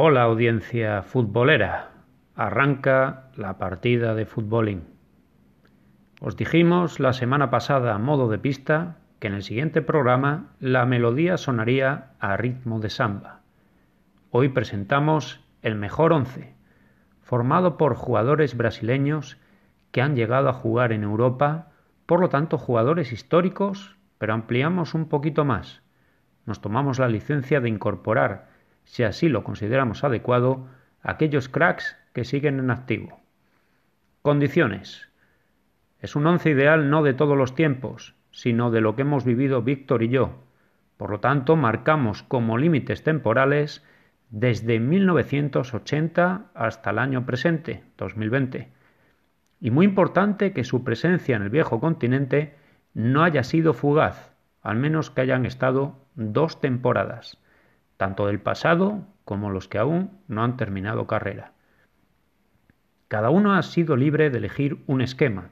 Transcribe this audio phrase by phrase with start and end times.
[0.00, 1.90] Hola audiencia futbolera,
[2.36, 4.84] arranca la partida de futbolín.
[6.20, 10.86] Os dijimos la semana pasada a modo de pista que en el siguiente programa la
[10.86, 13.40] melodía sonaría a ritmo de samba.
[14.30, 16.54] Hoy presentamos el mejor once,
[17.20, 19.36] formado por jugadores brasileños
[19.90, 21.72] que han llegado a jugar en Europa,
[22.06, 25.82] por lo tanto jugadores históricos, pero ampliamos un poquito más.
[26.46, 28.57] Nos tomamos la licencia de incorporar
[28.88, 30.66] si así lo consideramos adecuado,
[31.02, 33.20] aquellos cracks que siguen en activo.
[34.22, 35.10] Condiciones.
[36.00, 39.60] Es un once ideal no de todos los tiempos, sino de lo que hemos vivido
[39.60, 40.42] Víctor y yo.
[40.96, 43.84] Por lo tanto, marcamos como límites temporales
[44.30, 48.72] desde 1980 hasta el año presente, 2020.
[49.60, 52.56] Y muy importante que su presencia en el viejo continente
[52.94, 57.38] no haya sido fugaz, al menos que hayan estado dos temporadas
[57.98, 61.52] tanto del pasado como los que aún no han terminado carrera.
[63.08, 65.50] Cada uno ha sido libre de elegir un esquema.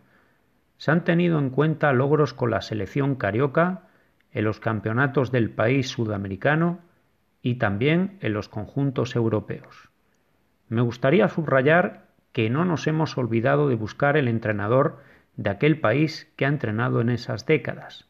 [0.79, 3.83] Se han tenido en cuenta logros con la selección carioca,
[4.31, 6.81] en los campeonatos del país sudamericano
[7.43, 9.91] y también en los conjuntos europeos.
[10.69, 14.99] Me gustaría subrayar que no nos hemos olvidado de buscar el entrenador
[15.37, 18.09] de aquel país que ha entrenado en esas décadas,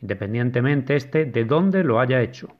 [0.00, 2.56] independientemente este de dónde lo haya hecho.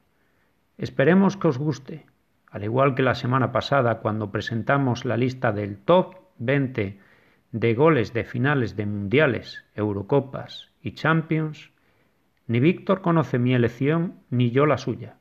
[0.78, 2.06] Esperemos que os guste,
[2.52, 7.00] al igual que la semana pasada cuando presentamos la lista del top 20
[7.50, 11.72] de goles de finales de mundiales, Eurocopas y Champions,
[12.46, 15.16] ni Víctor conoce mi elección ni yo la suya.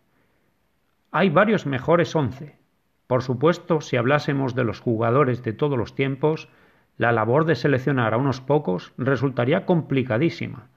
[1.10, 2.60] Hay varios mejores once.
[3.08, 6.50] Por supuesto, si hablásemos de los jugadores de todos los tiempos,
[6.98, 10.68] la labor de seleccionar a unos pocos resultaría complicadísima.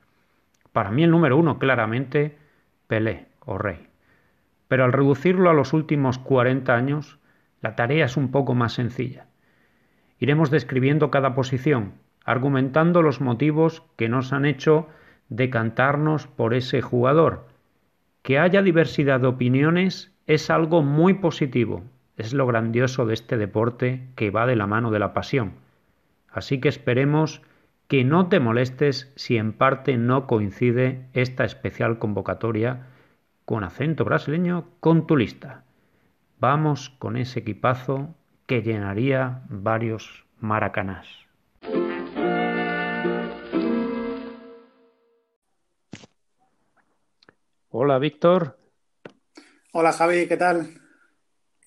[0.73, 2.39] Para mí el número uno claramente
[2.86, 3.89] Pelé o Rey
[4.70, 7.18] pero al reducirlo a los últimos 40 años,
[7.60, 9.27] la tarea es un poco más sencilla.
[10.20, 14.86] Iremos describiendo cada posición, argumentando los motivos que nos han hecho
[15.28, 17.48] decantarnos por ese jugador.
[18.22, 21.83] Que haya diversidad de opiniones es algo muy positivo,
[22.16, 25.55] es lo grandioso de este deporte que va de la mano de la pasión.
[26.30, 27.42] Así que esperemos
[27.89, 32.86] que no te molestes si en parte no coincide esta especial convocatoria
[33.50, 35.64] con acento brasileño con tu lista.
[36.38, 38.14] Vamos con ese equipazo
[38.46, 41.08] que llenaría varios maracanás.
[47.70, 48.56] Hola Víctor.
[49.72, 50.68] Hola Javi, ¿qué tal?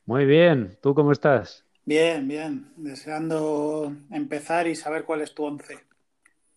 [0.06, 1.66] Muy bien, ¿tú cómo estás?
[1.84, 5.80] Bien, bien, deseando empezar y saber cuál es tu once.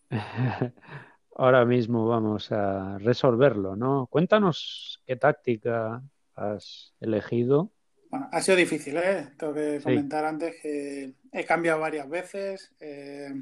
[1.37, 4.07] ahora mismo vamos a resolverlo, ¿no?
[4.07, 6.01] Cuéntanos qué táctica
[6.35, 7.71] has elegido.
[8.09, 9.29] Bueno, ha sido difícil, ¿eh?
[9.37, 12.73] Tengo que comentar antes que he cambiado varias veces.
[12.79, 13.33] Eh,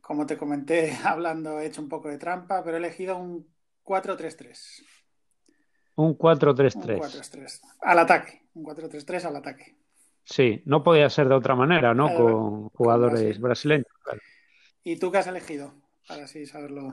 [0.00, 3.46] como te comenté hablando, he hecho un poco de trampa, pero he elegido un
[3.84, 4.82] 4-3-3.
[5.96, 6.74] Un 4-3-3.
[6.74, 7.60] Un 4-3-3.
[7.82, 8.42] Al ataque.
[8.54, 9.76] Un 4-3-3 al ataque.
[10.24, 12.14] Sí, no podía ser de otra manera, ¿no?
[12.14, 13.86] Con jugadores brasileños.
[14.82, 15.74] ¿Y tú qué has elegido?
[16.10, 16.88] Para así saberlo.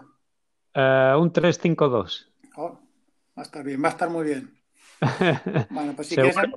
[0.76, 2.28] Uh, un 3-5-2.
[2.56, 2.80] Oh,
[3.36, 4.54] va a estar bien, va a estar muy bien.
[5.72, 6.54] bueno, pues si quieres, em-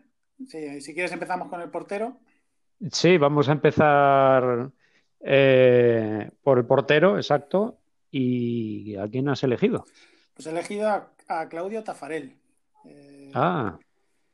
[0.47, 2.19] sí, si quieres empezamos con el portero.
[2.93, 4.71] Sí, vamos a empezar
[5.21, 7.79] eh, por el portero, exacto.
[8.11, 9.87] ¿Y a quién has elegido?
[10.35, 12.37] Pues he elegido a, Claudio Tafarel.
[12.85, 13.79] Eh, ah,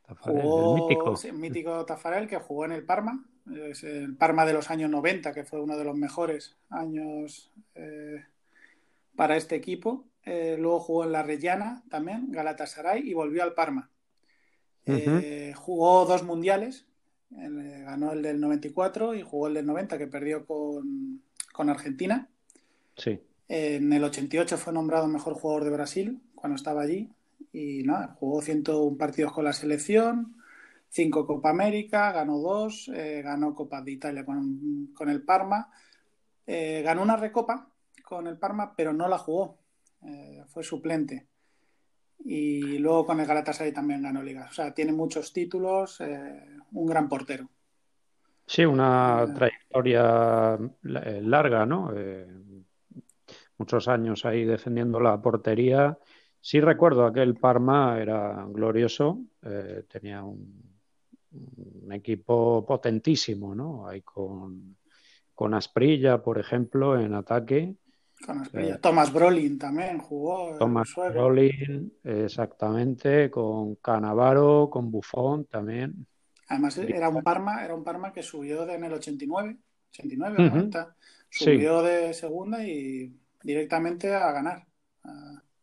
[0.03, 1.15] Tafarel, el mítico.
[1.35, 5.45] mítico Tafarel que jugó en el Parma es el Parma de los años 90, que
[5.45, 8.25] fue uno de los mejores años eh,
[9.15, 10.05] para este equipo.
[10.25, 13.91] Eh, luego jugó en la Reggiana también, Galatasaray, y volvió al Parma.
[14.87, 16.87] Eh, jugó dos mundiales,
[17.31, 22.29] ganó el del 94 y jugó el del 90, que perdió con, con Argentina.
[22.97, 23.21] Sí.
[23.49, 27.11] En el 88 fue nombrado mejor jugador de Brasil cuando estaba allí.
[27.53, 30.36] Y nada, jugó 101 partidos con la selección,
[30.97, 35.71] cinco Copa América, ganó dos, eh, ganó Copa de Italia con, el Parma,
[36.47, 37.69] eh, ganó una recopa
[38.03, 39.59] con el Parma, pero no la jugó,
[40.03, 41.27] eh, fue suplente.
[42.25, 44.47] Y luego con el Galatasaray también ganó Liga.
[44.51, 46.01] O sea, tiene muchos títulos,
[46.73, 47.47] un gran portero.
[48.47, 51.93] Sí, una trayectoria larga, ¿no?
[53.59, 55.99] muchos años ahí defendiendo la portería.
[56.41, 59.21] Sí recuerdo aquel Parma era glorioso,
[59.89, 60.66] tenía un,
[61.85, 63.87] un equipo potentísimo, ¿no?
[63.89, 64.77] Hay con,
[65.35, 67.75] con Asprilla, por ejemplo, en ataque.
[68.25, 68.75] Con Asprilla.
[68.75, 70.57] Eh, Thomas Brolin también jugó.
[70.59, 76.07] Thomas Brolin, exactamente, con Canavaro, con Buffon también.
[76.49, 79.57] Además, era un Parma, era un Parma que subió en el 89,
[79.91, 80.97] 89 o 90,
[81.29, 83.13] subió de segunda y
[83.43, 84.67] directamente a ganar.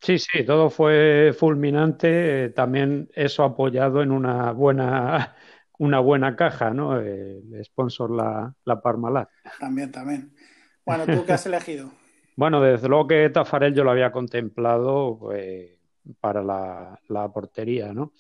[0.04, 2.50] Sí, sí, todo fue fulminante.
[2.50, 5.36] También eso apoyado en una buena,
[5.80, 7.00] una buena caja, ¿no?
[7.00, 9.30] El sponsor la, la Parmalat.
[9.60, 10.34] También, también.
[10.86, 11.94] Bueno, ¿tú qué has elegido?
[12.36, 15.80] bueno, desde luego que Tafarel yo lo había contemplado pues,
[16.20, 18.12] para la, la, portería, ¿no?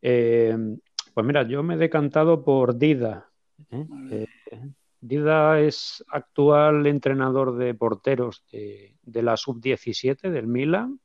[0.00, 0.56] Eh,
[1.12, 3.32] pues mira, yo me he decantado por Dida.
[3.72, 3.84] ¿eh?
[4.12, 4.26] Eh,
[5.00, 11.00] Dida es actual entrenador de porteros de, de la sub-17 del Milan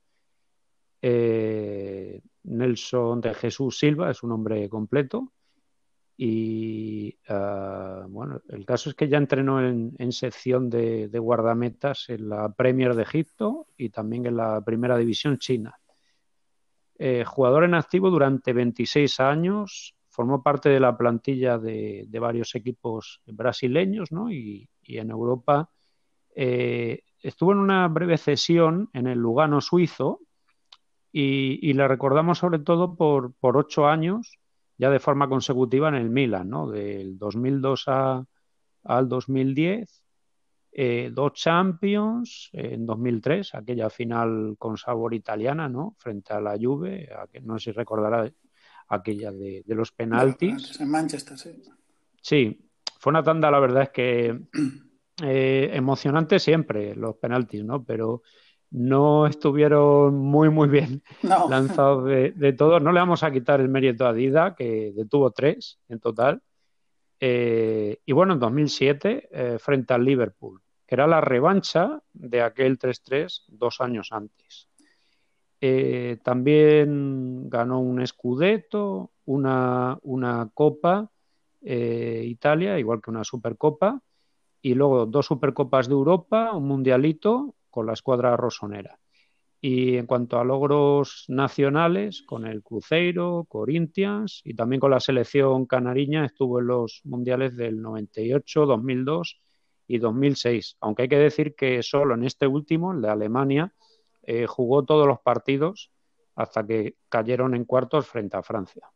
[1.02, 5.32] eh, Nelson de Jesús Silva es su nombre completo.
[6.22, 12.52] Y uh, bueno, el caso es que ya entrenó en, sección de, guardametas en la
[12.52, 15.80] Premier de Egipto y también en la Primera División China.
[16.98, 23.22] Eh, jugador en activo durante 26 años, formó parte de la plantilla de, varios equipos
[23.24, 24.30] brasileños ¿no?
[24.30, 25.70] y, y, en Europa.
[26.36, 30.20] Eh, estuvo en una breve cesión en el Lugano suizo,
[31.12, 34.38] y, y, le recordamos sobre todo por, por, ocho años,
[34.80, 36.70] ya de forma consecutiva en el Milan, ¿no?
[36.70, 38.24] Del 2002 a,
[38.84, 40.02] al 2010,
[40.72, 45.96] eh, dos Champions, eh, en 2003, aquella final con sabor italiana, ¿no?
[45.98, 48.32] Frente a la Juve, a que, no sé si recordará
[48.88, 50.80] aquella de, de los penaltis.
[50.80, 51.62] En Manchester, sí.
[52.22, 54.40] Sí, fue una tanda, la verdad es que
[55.22, 57.84] eh, emocionante siempre, los penaltis, ¿no?
[57.84, 58.22] Pero
[58.70, 61.48] no estuvieron muy, muy bien no.
[61.48, 62.82] lanzados de, de, todos.
[62.82, 66.42] No le vamos a quitar el mérito a Dida, que detuvo tres en total.
[67.20, 72.78] Eh, y bueno, en 2007, eh, frente al Liverpool, que era la revancha de aquel
[72.78, 74.68] 3-3 dos años antes.
[75.60, 81.10] Eh, también ganó un Scudetto, una, una Copa
[81.62, 84.00] Italia, igual que una Supercopa,
[84.62, 88.98] y luego dos Supercopas de Europa, un Mundialito con la escuadra rosonera.
[89.62, 95.66] Y en cuanto a logros nacionales, con el Cruzeiro, Corinthians y también con la selección
[95.66, 99.40] canariña, estuvo en los mundiales del 98, 2002
[99.86, 100.78] y 2006.
[100.80, 103.74] Aunque hay que decir que solo en este último, el de Alemania,
[104.22, 105.92] eh, jugó todos los partidos
[106.36, 108.90] hasta que cayeron en cuartos frente a Francia.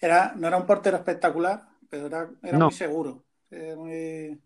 [0.00, 2.66] Era, no era un portero espectacular, pero era, era no.
[2.66, 3.24] muy seguro.
[3.50, 4.38] Eh, muy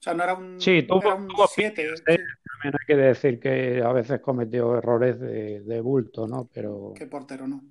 [0.00, 1.74] o sea, no era un, sí, tuvo, era un tuvo 7.
[1.82, 2.16] pillos, ¿eh?
[2.42, 6.48] También hay que decir que a veces cometió errores de, de bulto, ¿no?
[6.50, 6.94] Pero.
[6.96, 7.62] ¿Qué portero no?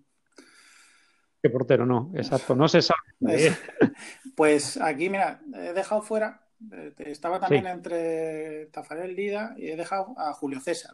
[1.42, 2.12] ¿Qué portero no?
[2.14, 3.00] Exacto, no se sabe.
[4.36, 7.70] pues aquí, mira, he dejado fuera, eh, estaba también sí.
[7.72, 10.94] entre Tafarel Lida y he dejado a Julio César.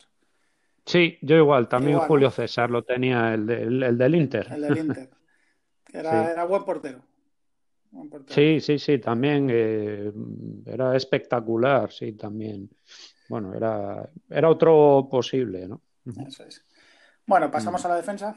[0.86, 2.32] Sí, yo igual, también igual, Julio ¿no?
[2.32, 4.48] César lo tenía, el, de, el, el, del Inter.
[4.54, 5.10] El del Inter.
[5.92, 6.32] Era, sí.
[6.32, 7.02] era buen portero.
[8.28, 10.12] Sí, sí, sí, también eh,
[10.66, 12.70] era espectacular, sí, también.
[13.30, 15.82] Bueno, era, era otro posible, ¿no?
[16.28, 16.64] Eso es.
[17.26, 17.86] Bueno, pasamos mm.
[17.86, 18.36] a la defensa.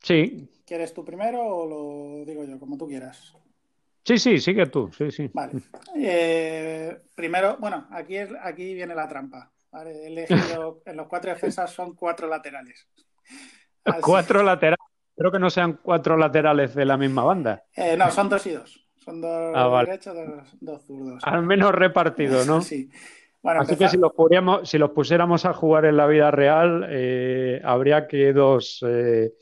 [0.00, 0.48] Sí.
[0.66, 3.34] ¿Quieres tú primero o lo digo yo, como tú quieras?
[4.04, 5.30] Sí, sí, sigue tú, sí, sí.
[5.32, 5.52] Vale.
[5.96, 9.50] Eh, primero, bueno, aquí, es, aquí viene la trampa.
[9.70, 9.90] ¿vale?
[9.90, 12.86] He elegido, en los cuatro defensas son cuatro laterales.
[13.84, 14.00] Así...
[14.00, 14.78] Cuatro laterales.
[15.18, 17.64] Espero que no sean cuatro laterales de la misma banda.
[17.74, 18.86] Eh, no, son dos y dos.
[19.04, 19.90] Son dos ah, vale.
[19.90, 21.24] derechos, dos, dos, zurdos.
[21.24, 22.60] Al menos repartido, ¿no?
[22.62, 22.88] sí.
[23.42, 23.90] Bueno, Así empezar...
[23.90, 28.06] que si los, pudiéramos, si los, pusiéramos a jugar en la vida real, eh, habría
[28.06, 29.32] que dos eh,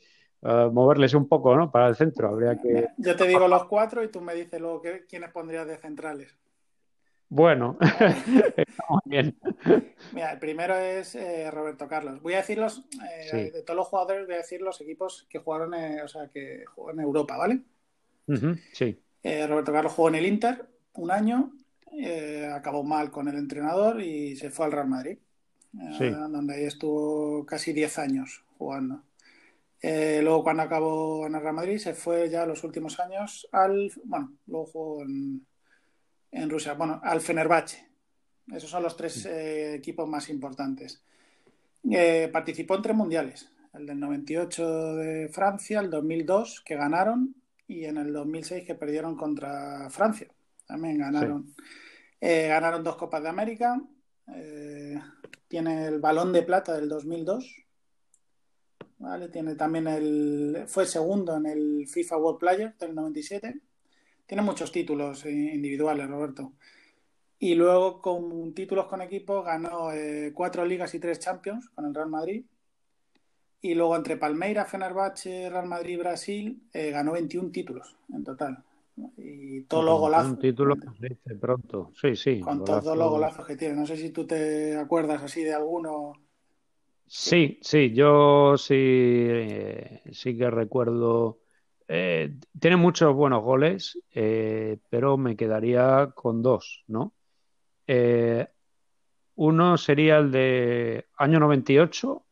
[0.40, 1.70] uh, moverles un poco, ¿no?
[1.70, 2.28] Para el centro.
[2.30, 2.88] Habría que.
[2.96, 6.34] Yo te digo los cuatro y tú me dices luego que, quiénes pondrías de centrales.
[7.28, 7.76] Bueno,
[8.56, 9.36] estamos bien.
[10.12, 12.22] Mira, el primero es eh, Roberto Carlos.
[12.22, 13.36] Voy a decir los, eh, sí.
[13.50, 16.64] de todos los jugadores, voy a decir los equipos que jugaron, eh, o sea, que
[16.66, 17.62] jugó en Europa, ¿vale?
[18.28, 19.00] Uh -huh, sí.
[19.22, 21.52] Eh, Roberto Carlos jugó en el Inter un año,
[21.98, 25.18] eh, acabó mal con el entrenador y se fue al Real Madrid,
[25.98, 26.08] sí.
[26.10, 29.02] donde ahí estuvo casi 10 años jugando.
[29.82, 34.32] luego cuando acabó en el Real Madrid se fue ya los últimos años al, bueno,
[34.46, 35.44] luego jugó en
[36.30, 36.74] en Rusia.
[36.74, 37.86] Bueno, al Fenerbahce.
[38.52, 41.02] Esos son los tres eh, equipos más importantes.
[41.90, 43.50] Eh, participó en tres mundiales.
[43.72, 47.34] El del 98 de Francia, el 2002 que ganaron
[47.68, 50.28] y en el 2006 que perdieron contra Francia.
[50.66, 51.46] También ganaron.
[51.48, 51.62] Sí.
[52.20, 53.80] Eh, ganaron dos Copas de América.
[55.48, 57.64] Tiene el balón de plata del 2002.
[58.98, 59.28] ¿Vale?
[59.28, 60.64] Tiene también el.
[60.66, 63.60] Fue segundo en el FIFA World Player del 97
[64.26, 66.52] tiene muchos títulos individuales, Roberto.
[67.38, 71.94] Y luego con títulos con equipo ganó eh, cuatro ligas y tres champions con el
[71.94, 72.44] Real Madrid.
[73.60, 78.62] Y luego entre Palmeiras, Fenerbahce, Real Madrid Brasil, eh, ganó 21 títulos en total.
[79.18, 80.32] Y todos los golazos.
[80.32, 82.40] Un título dice pronto, sí, sí.
[82.40, 83.74] Con todos los golazos que tiene.
[83.74, 86.14] No sé si tú te acuerdas así de alguno.
[87.06, 91.38] Sí, sí, yo sí, eh, sí que recuerdo.
[91.88, 97.12] Eh, tiene muchos buenos goles, eh, pero me quedaría con dos, ¿no?
[99.36, 102.24] uno sería el de año 98,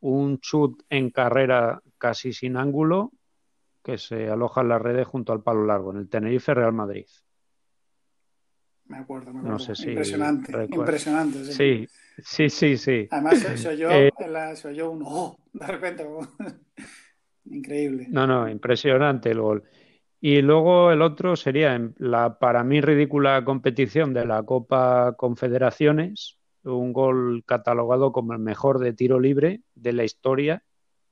[0.00, 3.12] un chut en carrera casi sin ángulo,
[3.82, 7.06] que se aloja en las redes junto al palo largo, en el Tenerife Real Madrid.
[8.86, 9.52] Me acuerdo, me acuerdo.
[9.52, 11.44] No sé si impresionante, impresionante.
[11.44, 11.86] Sí.
[12.18, 14.10] sí, sí, sí, Además se, oyó, eh,
[14.54, 16.06] se oyó un oh, de repente.
[17.50, 18.06] Increíble.
[18.10, 19.64] No, no, impresionante el gol.
[20.20, 26.38] Y luego el otro sería en la para mí ridícula competición de la Copa Confederaciones,
[26.64, 30.64] un gol catalogado como el mejor de tiro libre de la historia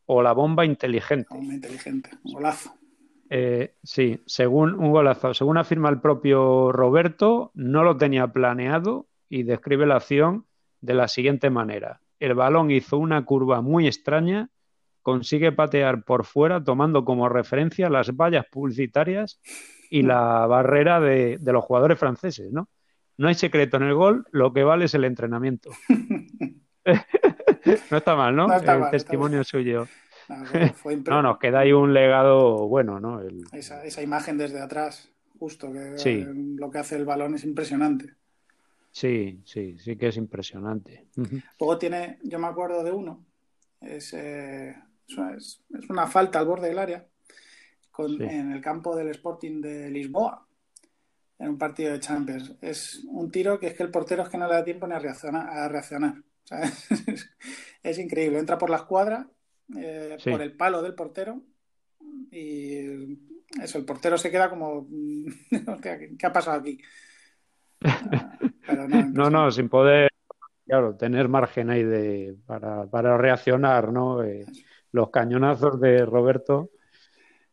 [0.06, 1.28] o la bomba inteligente.
[1.30, 2.74] bomba inteligente, un golazo.
[3.30, 5.34] Eh, sí, según un golazo.
[5.34, 10.46] Según afirma el propio Roberto, no lo tenía planeado y describe la acción
[10.80, 12.00] de la siguiente manera.
[12.20, 14.48] El balón hizo una curva muy extraña,
[15.06, 19.38] consigue patear por fuera tomando como referencia las vallas publicitarias
[19.88, 22.68] y la barrera de, los jugadores franceses, ¿no?
[23.16, 25.70] No hay secreto en el gol, lo que vale es el entrenamiento.
[27.90, 28.52] no está mal, ¿no?
[28.52, 29.86] el testimonio suyo.
[31.06, 33.20] No, nos queda ahí un legado bueno, ¿no?
[33.52, 35.08] Esa, imagen desde atrás,
[35.38, 38.14] justo, que lo que hace el balón es impresionante.
[38.90, 41.06] Sí, sí, sí que es impresionante.
[41.60, 43.24] Luego tiene, yo me acuerdo de uno,
[43.80, 44.74] es, eh,
[45.36, 47.06] es, una falta al borde del área
[47.98, 50.46] en el campo del Sporting de Lisboa,
[51.38, 52.54] en un partido de Champions.
[52.60, 54.94] Es un tiro que es que el portero es que no le da tiempo ni
[54.94, 55.48] a reaccionar.
[55.48, 56.14] A reaccionar.
[57.82, 59.28] es increíble, entra por la escuadra
[59.76, 61.42] eh, por el palo del portero
[62.30, 63.18] y
[63.60, 64.86] eso, el portero se queda como,
[65.82, 66.80] ¿qué ha pasado aquí?
[69.12, 70.10] no, no, sin poder,
[70.66, 74.22] claro, tener margen ahí de, para, reaccionar, ¿no?
[74.22, 74.46] Eh,
[74.96, 76.70] los cañonazos de Roberto.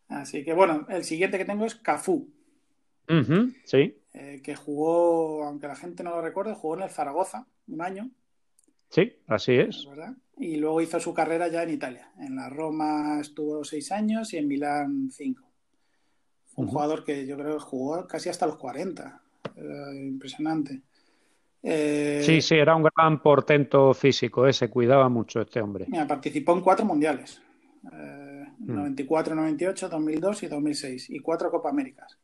[0.07, 2.29] Así que bueno, el siguiente que tengo es Cafú.
[3.65, 3.99] sí.
[4.13, 8.09] Eh, que jugó, aunque la gente no lo recuerde, jugó en el Zaragoza un año.
[8.89, 9.87] Sí, así es.
[10.37, 12.11] Y luego hizo su carrera ya en Italia.
[12.19, 15.51] En la Roma estuvo seis años y en Milán cinco.
[16.55, 19.21] un jugador que yo creo que jugó casi hasta los 40.
[19.95, 20.83] impresionante.
[21.63, 25.85] Eh, sí, sí, era un gran portento físico, eh, se cuidaba mucho este hombre.
[25.87, 27.41] Mira, participó en cuatro mundiales.
[28.59, 31.09] 94, 98, 2002 y 2006.
[31.09, 32.17] Y cuatro Copa Américas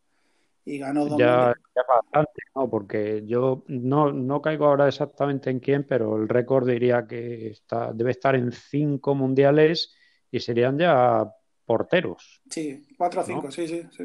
[0.70, 2.70] y ganó dos ya, ya, bastante, ¿no?
[2.70, 7.92] Porque yo no, no caigo ahora exactamente en quién, pero el récord diría que está,
[7.92, 9.96] debe estar en cinco mundiales
[10.30, 11.28] y serían ya
[11.66, 12.42] porteros.
[12.50, 14.04] Sí, cuatro o cinco, sí, sí, sí.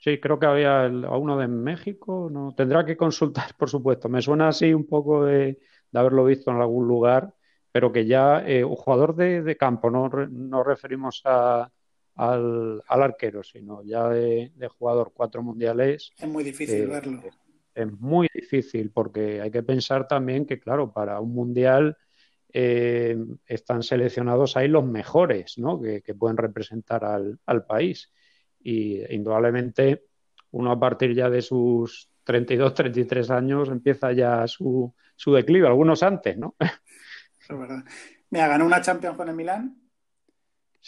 [0.00, 4.08] Sí, creo que había a uno de México, no tendrá que consultar, por supuesto.
[4.08, 5.60] Me suena así un poco de,
[5.92, 7.32] haberlo visto en algún lugar,
[7.70, 11.70] pero que ya eh, un jugador de, de campo, no nos referimos a,
[12.20, 16.12] al, arquero, sino ya de, jugador cuatro mundiales.
[16.18, 17.22] Es muy difícil eh, verlo.
[17.74, 21.96] Es, muy difícil porque hay que pensar también que, claro, para un mundial
[22.52, 23.16] eh,
[23.46, 25.80] están seleccionados ahí los mejores, ¿no?
[25.80, 28.12] Que, pueden representar al, país.
[28.62, 30.04] Y indudablemente
[30.52, 36.02] uno a partir ya de sus 32, 33 años empieza ya su, su declive, algunos
[36.02, 36.56] antes, ¿no?
[37.40, 37.84] Es verdad.
[38.30, 39.76] Mira, ganó una Champions con el Milán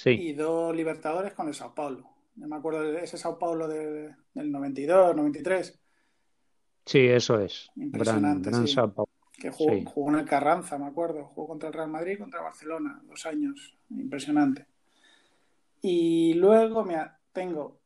[0.05, 2.09] y dos Libertadores con el Sao Paulo.
[2.37, 5.81] No me acuerdo de ese Sao Paulo del 92, 93.
[6.87, 7.71] Sí, eso es.
[7.77, 8.51] Impresionante.
[8.51, 9.11] Gran, Sao Paulo.
[9.33, 11.25] Que jugó, en el Carranza, me acuerdo.
[11.25, 13.77] Jugó contra el Real Madrid, contra Barcelona, dos años.
[13.91, 14.67] Impresionante.
[15.81, 17.81] Y luego, mira, tengo.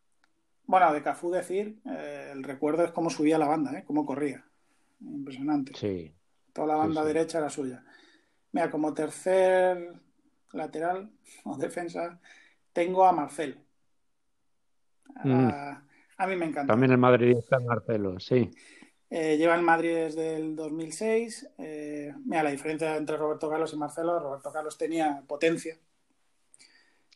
[0.64, 3.84] Bueno, de Cafú decir, eh, el recuerdo es cómo subía la banda, ¿eh?
[3.86, 4.44] cómo corría.
[5.00, 5.72] Impresionante.
[5.74, 6.12] Sí.
[6.52, 7.84] Toda la banda derecha era suya.
[8.52, 9.92] Mira, como tercer
[10.52, 11.10] lateral
[11.44, 12.20] o defensa,
[12.72, 13.56] tengo a Marcelo.
[15.24, 15.48] Mm.
[16.18, 16.72] A, mí me encanta.
[16.72, 18.50] También el Madrid está Marcelo, sí.
[19.08, 21.48] Eh, lleva en Madrid desde el 2006.
[21.58, 25.78] Eh, mira, la diferencia entre Roberto Carlos y Marcelo, Roberto Carlos tenía potencia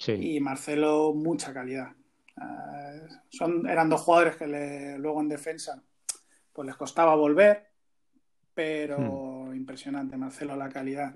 [0.08, 1.92] y Marcelo mucha calidad.
[2.40, 5.82] Eh, son, eran dos jugadores que luego en defensa
[6.52, 7.68] pues les costaba volver,
[8.54, 9.54] pero hmm.
[9.54, 11.14] impresionante Marcelo la calidad.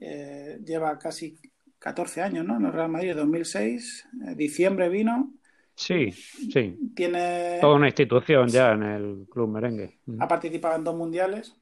[0.00, 1.38] Eh, lleva casi
[1.78, 2.56] 14 años, ¿no?
[2.56, 5.34] En el Real Madrid, 2006, eh, diciembre vino.
[5.74, 6.76] Sí, sí.
[6.94, 7.58] Tiene...
[7.60, 10.00] Toda una institución ya en el club merengue.
[10.18, 11.54] Ha participado en dos mundiales.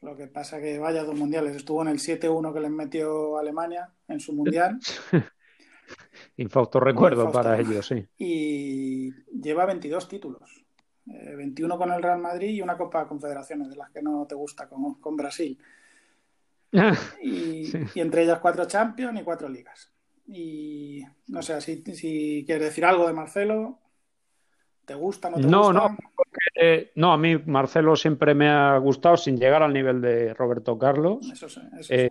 [0.00, 1.56] Lo que pasa que vaya dos mundiales.
[1.56, 4.78] Estuvo en el 7-1 que les metió Alemania en su mundial.
[6.36, 8.06] Infausto recuerdo para ellos, sí.
[8.18, 10.64] Y lleva 22 títulos.
[11.04, 14.26] 21 eh, con el Real Madrid y una Copa de Confederaciones, de las que no
[14.26, 15.58] te gusta, con, con Brasil.
[17.22, 19.92] y, entre ellas cuatro Champions y cuatro ligas.
[20.26, 23.78] Y no sé, si, si quieres decir algo de Marcelo,
[24.86, 25.28] ¿te gusta?
[25.28, 25.88] ¿No te no, gusta?
[25.88, 30.32] No, porque, no, a mí Marcelo siempre me ha gustado sin llegar al nivel de
[30.32, 31.30] Roberto Carlos.
[31.30, 32.10] Eso sí, eso eh,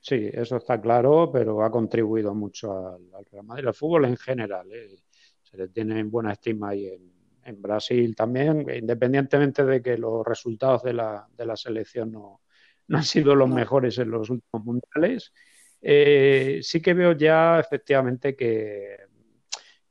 [0.00, 0.30] sí.
[0.32, 4.68] eso está claro, pero ha contribuido mucho al, Real Madrid, al fútbol en general.
[4.72, 4.96] Eh.
[5.42, 7.10] Se le tiene en buena estima ahí en,
[7.44, 12.42] en Brasil también, independientemente de que los resultados de la, de la selección no,
[12.88, 15.32] no han sido los mejores en los últimos mundiales.
[15.80, 18.96] Eh, sí que veo ya efectivamente que,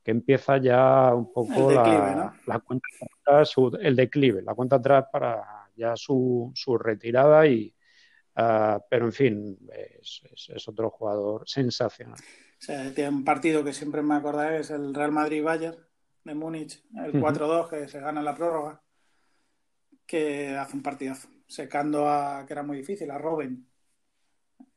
[0.02, 2.86] que empieza ya un poco la, la, cuenta
[3.20, 5.42] atrás, el declive, la cuenta atrás para
[5.74, 7.74] ya su, su retirada y
[8.38, 12.18] uh, pero en fin es, es, es, otro jugador sensacional.
[12.58, 15.76] Tiene un partido que siempre me acordaré es el Real Madrid Bayern
[16.24, 18.82] de Múnich, el 4-2 que se gana en la prórroga,
[20.06, 23.66] que hace un partidazo secando a, que era muy difícil, a Robin.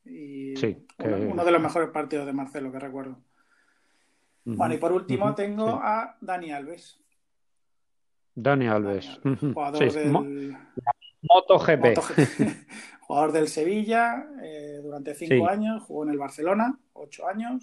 [0.04, 0.54] Y
[0.98, 3.18] uno, de los mejores partidos de Marcelo que recuerdo.
[4.44, 6.98] Bueno, y por último tengo a Dani Alves.
[8.34, 9.20] Dani Alves.
[9.40, 10.56] Jugador del...
[11.22, 11.98] MotoGP.
[13.12, 17.62] jugador del Sevilla eh, durante cinco años, jugó en el Barcelona, ocho años,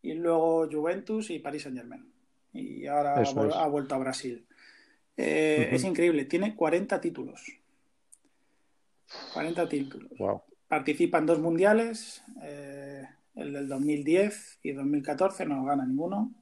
[0.00, 2.08] y luego Juventus y Paris Saint Germain.
[2.52, 4.46] Y ahora ha, vuelto a Brasil.
[5.16, 7.44] Eh, es increíble, tiene 40 títulos.
[9.34, 10.12] 40 títulos.
[10.68, 13.02] Participa en dos mundiales, eh,
[13.34, 16.32] el del 2010 y 2014, no gana ninguno.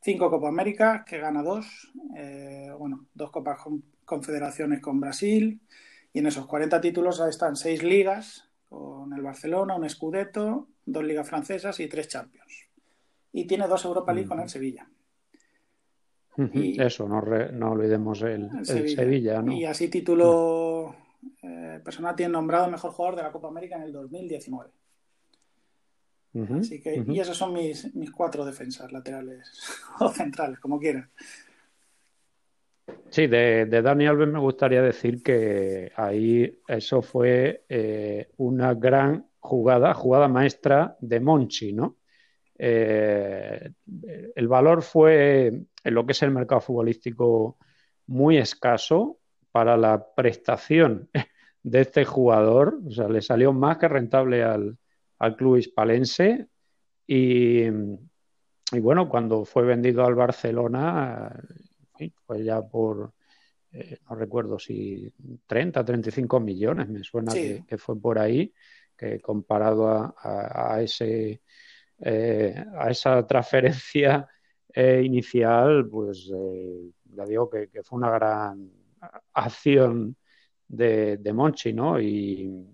[0.00, 1.92] Cinco Copa América, que gana dos.
[2.78, 3.58] Bueno, dos Copas
[4.06, 5.60] Confederaciones con Brasil.
[6.16, 11.28] Y en esos 40 títulos están seis ligas, con el Barcelona, un Scudetto, dos ligas
[11.28, 12.70] francesas y tres Champions.
[13.34, 14.88] Y tiene dos Europa League con el Sevilla.
[16.54, 19.42] Eso, no, no olvidemos el, Sevilla.
[19.42, 19.52] ¿no?
[19.52, 20.96] Y así título
[21.42, 24.70] eh, persona tiene nombrado mejor jugador de la Copa América en el 2019.
[26.58, 29.52] Así que, y esos son mis, mis cuatro defensas laterales
[30.00, 31.10] o centrales, como quieran.
[33.10, 39.94] Sí, de, Dani Alves me gustaría decir que ahí eso fue eh, una gran jugada,
[39.94, 41.96] jugada maestra de Monchi, ¿no?
[42.58, 43.70] Eh,
[44.34, 47.58] el valor fue en lo que es el mercado futbolístico
[48.06, 49.18] muy escaso
[49.50, 51.08] para la prestación
[51.62, 54.78] de este jugador, o sea, le salió más que rentable al,
[55.36, 56.48] club hispalense
[57.06, 57.64] y,
[58.72, 61.34] bueno, cuando fue vendido al Barcelona,
[62.26, 63.12] pues ya por,
[63.72, 65.12] eh, no recuerdo si
[65.46, 68.52] 30, 35 millones, me suena que, fue por ahí,
[68.96, 71.42] que comparado a, ese,
[71.98, 74.26] eh, a esa transferencia
[74.72, 76.30] eh, inicial, pues
[77.04, 78.70] ya digo que, fue una gran
[79.34, 80.16] acción
[80.66, 82.00] de, de Monchi, ¿no?
[82.00, 82.66] Y,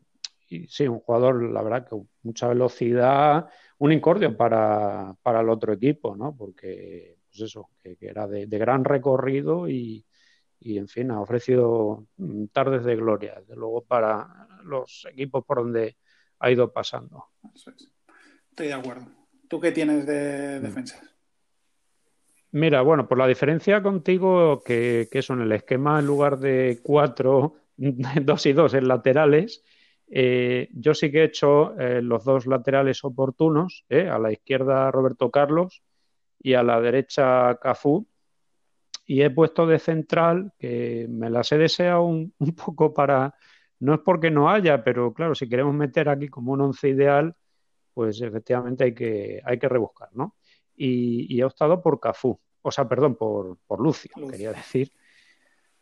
[0.69, 6.15] sí, un jugador, la verdad, que mucha velocidad, un incordio para, para el otro equipo,
[6.15, 6.37] ¿no?
[6.37, 10.05] Porque, pues eso, que, era de, gran recorrido y,
[10.61, 12.07] y, en fin, ha ofrecido
[12.53, 15.97] tardes de gloria, desde luego, para los equipos por donde
[16.41, 17.27] ha ido pasando.
[17.55, 19.07] Estoy de acuerdo.
[19.49, 20.63] ¿Tú qué tienes de mm.
[20.63, 21.03] defensas?
[22.51, 26.81] Mira, bueno, por la diferencia contigo, que, que eso en el esquema, en lugar de
[26.83, 29.65] cuatro, dos y dos en laterales,
[30.15, 34.91] eh, yo sí que he hecho eh, los dos laterales oportunos, eh, a la izquierda
[34.91, 35.83] Roberto Carlos
[36.43, 38.07] y a la derecha Cafú,
[39.07, 43.35] y he puesto de central, que me las he deseado un, poco para,
[43.81, 47.35] no es porque no haya, pero claro, si queremos meter aquí como un once ideal,
[47.95, 50.37] pues efectivamente hay que, hay que rebuscar, ¿no?
[50.77, 54.93] y, he optado por Cafú, o sea, perdón, por, por Lucio, quería decir.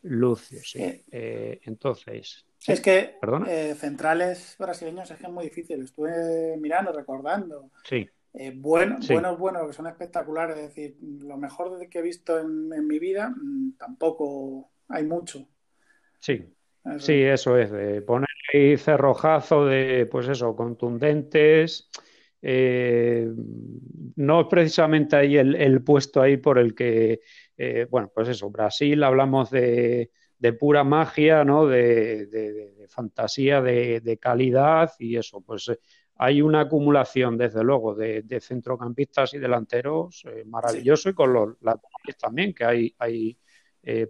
[0.03, 0.81] Lucio, sí.
[0.81, 2.45] Eh, eh, entonces.
[2.65, 5.81] Es que eh, centrales brasileños es que es muy difícil.
[5.81, 7.69] Estuve mirando, recordando.
[7.83, 8.07] Sí.
[8.55, 10.57] Buenos, buenos, buenos, que son espectaculares.
[10.57, 15.47] Es decir, lo mejor que he visto en, en mi vida, mm, tampoco hay mucho.
[16.19, 16.45] Sí.
[16.97, 17.71] Sí, eso es.
[17.71, 21.89] De poner ahí cerrojazo de, pues eso, contundentes
[22.41, 23.29] eh,
[24.15, 27.21] no es precisamente ahí el, puesto ahí por el que,
[27.57, 30.09] eh, bueno, pues eso, Brasil hablamos de,
[30.59, 31.67] pura magia, ¿no?
[31.67, 35.79] De, fantasía, de, calidad y eso, pues eh,
[36.23, 42.53] hay una acumulación, desde luego, de, centrocampistas y delanteros maravilloso y con los laterales también,
[42.53, 43.37] que hay, hay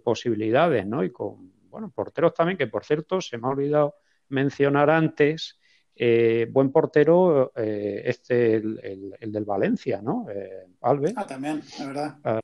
[0.04, 1.02] posibilidades, ¿no?
[1.02, 3.96] Y con, bueno, porteros también, que por cierto, se me ha olvidado
[4.28, 5.58] mencionar antes,
[5.96, 10.26] eh, buen portero, eh, este, el, del Valencia, ¿no?
[10.30, 11.14] Eh, Alves.
[11.16, 12.18] Ah, también, es verdad.
[12.24, 12.40] Ah,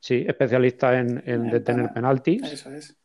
[0.00, 2.42] sí, especialista en, detener penaltis.
[2.42, 2.96] Eso es.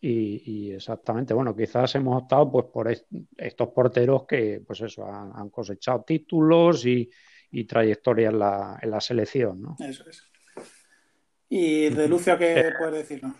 [0.00, 6.04] Y, exactamente, bueno, quizás hemos optado pues por estos porteros que, pues eso, han, cosechado
[6.06, 7.10] títulos y,
[7.66, 9.76] trayectoria en la, en la selección, ¿no?
[9.80, 10.22] Eso es.
[11.48, 13.34] ¿Y de Lucio qué puedes decirnos?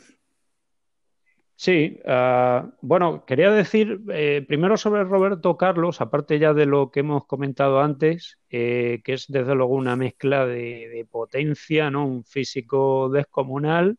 [1.61, 7.01] Sí, ah, bueno, quería decir eh, primero sobre Roberto Carlos, aparte ya de lo que
[7.01, 12.07] hemos comentado antes, eh, que es desde luego una mezcla de, potencia, ¿no?
[12.07, 13.99] Un físico descomunal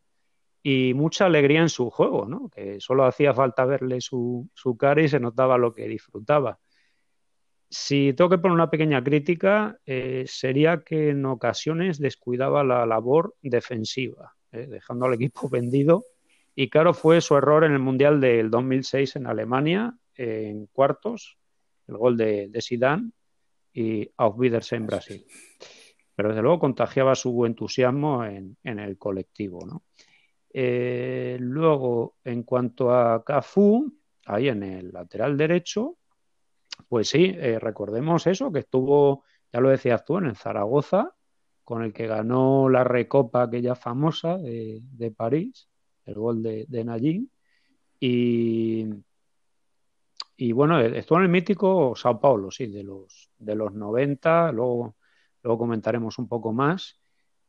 [0.61, 2.49] y mucha alegría en su juego, ¿no?
[2.49, 6.59] Que solo hacía falta verle su, su cara y se notaba lo que disfrutaba.
[7.69, 13.35] Si tengo que poner una pequeña crítica, eh, sería que en ocasiones descuidaba la labor
[13.41, 16.05] defensiva, dejando al equipo vendido
[16.61, 21.37] y claro, fue su error en el Mundial del 2006 en Alemania, en cuartos,
[21.87, 23.11] el gol de, de Zidane
[23.73, 25.25] y Auf Wiedersehen Brasil.
[26.15, 29.81] Pero desde luego contagiaba su entusiasmo en, el colectivo.
[30.51, 33.93] Eh, luego, en cuanto a Cafú,
[34.25, 35.97] ahí en el lateral derecho,
[36.87, 41.15] pues sí, eh, recordemos eso, que estuvo, ya lo decías tú, en el Zaragoza,
[41.63, 45.69] con el que ganó la recopa aquella famosa de, de París
[46.09, 47.27] el gol de, de
[47.99, 48.87] Y,
[50.37, 54.95] y bueno, estuvo en el mítico Sao Paulo, sí, de los, de los 90, luego,
[55.43, 56.98] luego comentaremos un poco más.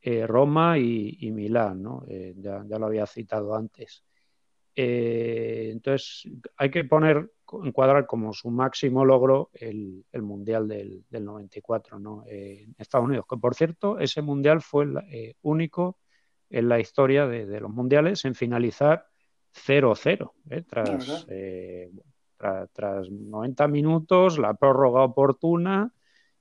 [0.03, 2.05] Eh, Roma y, Milán, ¿no?
[2.09, 4.05] Eh, ya, lo había citado antes.
[4.75, 7.31] Eh, entonces, hay que poner,
[7.65, 12.25] encuadrar como su máximo logro el, Mundial del, 94, ¿no?
[12.27, 15.99] en Estados Unidos, que por cierto, ese Mundial fue el único
[16.51, 19.07] en la historia de, los mundiales en finalizar
[19.55, 20.65] 0-0, ¿eh?
[21.29, 21.91] eh,
[22.37, 25.93] tras, tras, 90 minutos, la prórroga oportuna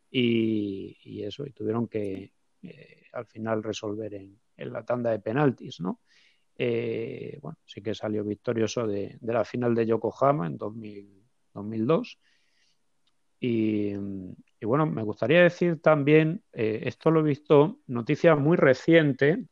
[0.09, 6.01] y, eso, y tuvieron que eh, al final resolver en, la tanda de penaltis, ¿no?
[7.41, 12.19] bueno, sí que salió victorioso de, la final de Yokohama en 2002.
[13.39, 19.47] Y, y, bueno, me gustaría decir también, esto lo he visto, noticia muy reciente,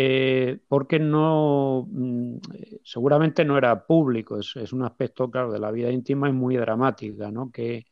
[0.00, 2.36] eh, porque no, mm,
[2.84, 7.32] seguramente no era público, es, un aspecto, claro, de la vida íntima y muy dramática,
[7.32, 7.50] ¿no?
[7.50, 7.86] Que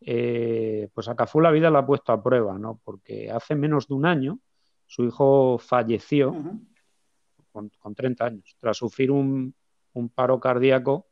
[0.00, 2.80] eh, pues a Cafú la vida la ha puesto a prueba, ¿no?
[2.84, 4.38] Porque hace menos de un año
[4.86, 6.34] su hijo falleció
[7.52, 9.54] con, 30 años, tras sufrir un,
[10.14, 11.08] paro cardíaco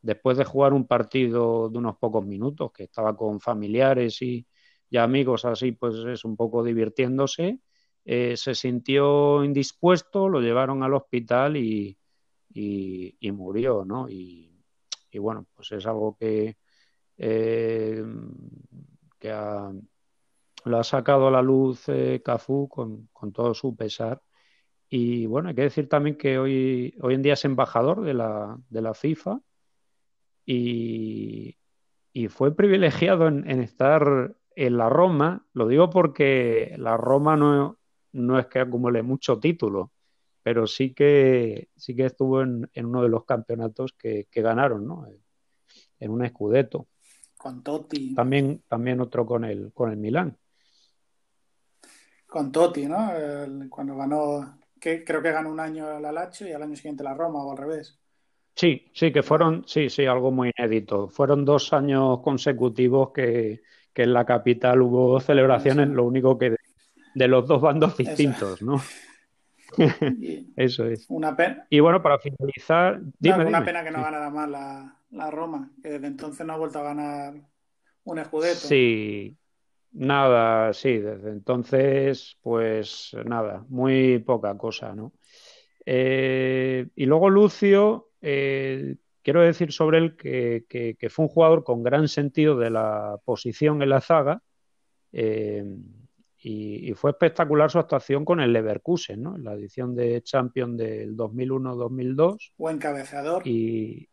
[0.00, 4.46] después de jugar un partido de unos pocos minutos, que estaba con familiares y,
[4.88, 7.58] y amigos así, pues es un poco divirtiéndose
[8.10, 11.98] eh, se sintió indispuesto, lo llevaron al hospital y,
[13.32, 14.08] murió, ¿no?
[14.08, 14.50] Y,
[15.18, 16.56] bueno, pues es algo que,
[17.18, 18.04] eh,
[19.18, 19.28] que
[20.64, 24.22] lo ha sacado a la luz eh, Cafú con, todo su pesar.
[24.88, 28.58] Y bueno, hay que decir también que hoy, hoy en día es embajador de la,
[28.70, 29.40] de la FIFA
[30.46, 31.56] y,
[32.30, 35.46] fue privilegiado en, en, estar en la Roma.
[35.52, 37.78] Lo digo porque la Roma no,
[38.12, 39.92] no es que acumule mucho título,
[40.42, 45.06] pero sí que, sí que estuvo en, uno de los campeonatos que, ganaron, ¿no?
[45.98, 46.88] En un Scudetto.
[47.38, 48.14] Con Totti.
[48.14, 50.36] También, también otro con el, con el Milán.
[52.26, 53.10] Con Totti, ¿no?
[53.70, 57.14] cuando ganó, que creo que ganó un año la Lazio y al año siguiente la
[57.14, 57.98] Roma o al revés.
[58.54, 61.08] Sí, sí, que fueron, sí, sí, algo muy inédito.
[61.08, 63.62] Fueron dos años consecutivos que,
[63.94, 66.56] en la capital hubo celebraciones, lo único que
[67.14, 68.80] de los dos bandos distintos, ¿no?
[70.56, 71.06] Eso es.
[71.08, 71.66] Una pena.
[71.70, 73.00] Y bueno, para finalizar.
[73.18, 76.78] Dime, una pena que no ganara más la, Roma, que desde entonces no ha vuelto
[76.78, 77.34] a ganar
[78.04, 78.56] un escudeto.
[78.56, 79.36] Sí,
[79.92, 85.12] nada, sí, desde entonces, pues nada, muy poca cosa, ¿no?
[85.84, 91.82] Eh, y luego Lucio, eh, quiero decir sobre él que, que, fue un jugador con
[91.82, 94.42] gran sentido de la posición en la zaga.
[95.12, 95.64] Eh,
[96.40, 99.36] y, fue espectacular su actuación con el Leverkusen, ¿no?
[99.36, 102.52] En la edición de Champions del 2001-2002.
[102.56, 103.46] Buen cabezador.
[103.46, 104.08] Y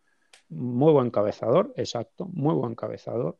[0.55, 3.37] muy buen cabezador, exacto, muy buen cabezador.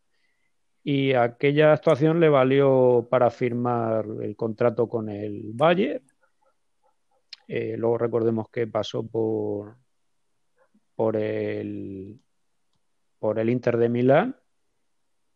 [0.83, 6.05] Y aquella actuación le valió para firmar el contrato con el Bayern.
[7.47, 9.77] Eh, luego recordemos que pasó por,
[10.95, 12.19] por, el,
[13.17, 14.35] por el Inter de Milán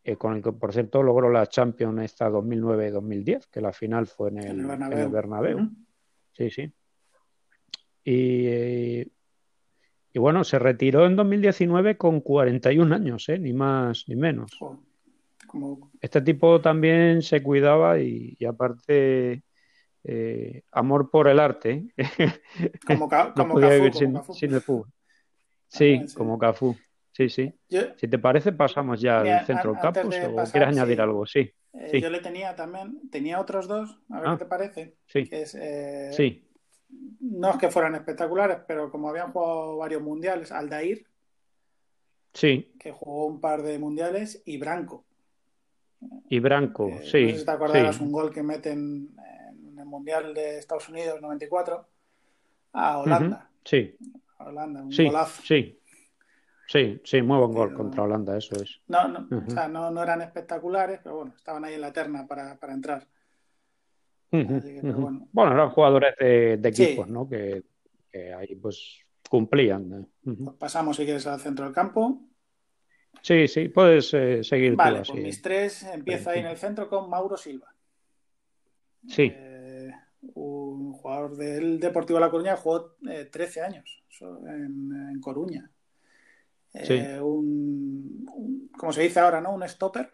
[0.04, 4.30] eh, con el que, por cierto, logró la Champions esta 2009-2010, que la final fue
[4.30, 5.70] en el, Bernabéu.
[6.32, 6.72] Sí, sí.
[8.04, 9.04] Y,
[10.12, 13.38] y bueno, se retiró en 2019 con 41 años, ¿eh?
[13.38, 14.52] ni más ni menos.
[16.02, 19.44] Este tipo también se cuidaba y, aparte
[20.04, 21.88] eh, amor por el arte.
[22.88, 24.16] Como, no podía vivir sin,
[24.54, 24.88] el fútbol.
[25.68, 26.76] Sí, como Cafú.
[27.12, 27.54] Sí, sí.
[27.98, 31.26] si te parece, pasamos ya al centro del campus o quieres añadir algo.
[31.26, 31.54] Eh,
[31.92, 34.96] sí, Yo le tenía también, tenía otros dos, a ver ah, qué te parece.
[35.06, 35.30] Sí.
[35.32, 36.49] Eh, sí.
[37.20, 41.06] No es que fueran espectaculares, pero como habían jugado varios mundiales, Aldair.
[42.34, 42.74] Sí.
[42.80, 45.04] Que jugó un par de mundiales, y Branco.
[46.30, 47.24] Y Branco, sí.
[47.24, 49.16] No sé si te acordarás un gol que meten
[49.68, 51.86] en el Mundial de Estados Unidos 94
[52.74, 53.50] a Holanda.
[53.66, 53.96] Sí.
[54.38, 55.42] A Holanda, un sí, golazo.
[55.44, 55.76] Sí.
[56.68, 58.80] Sí, sí, muy buen gol contra Holanda, eso es.
[58.88, 62.28] No, no, o sea, no, no, eran espectaculares, pero bueno, estaban ahí en la terna
[62.28, 63.08] para, para entrar.
[64.32, 65.28] Bueno.
[65.32, 65.54] bueno.
[65.54, 67.28] eran jugadores de, de equipos, ¿no?
[67.28, 67.64] Que,
[68.12, 70.08] que, ahí pues cumplían.
[70.24, 72.22] Pues pasamos, si quieres, al centro del campo.
[73.22, 74.76] Sí, sí, puedes eh, seguir.
[74.76, 77.74] Vale, pues mis tres empiezo ahí en el centro con Mauro Silva.
[79.08, 79.32] Sí.
[79.34, 79.92] Eh,
[80.34, 82.96] un jugador del Deportivo de La Coruña, jugó
[83.32, 85.70] 13 eh, años en, en Coruña.
[87.22, 89.54] un, como se dice ahora, ¿no?
[89.54, 90.10] Un stopper.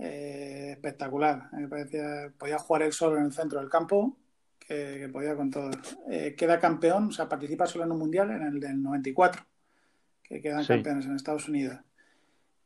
[0.00, 1.48] Espectacular.
[1.52, 4.16] Me parecía, podía jugar él solo en el centro del campo,
[4.58, 5.70] que, podía con todo.
[6.36, 9.44] queda campeón, o sea, participa solo en un mundial en el del 94
[10.30, 11.80] que quedan campeones en Estados Unidos.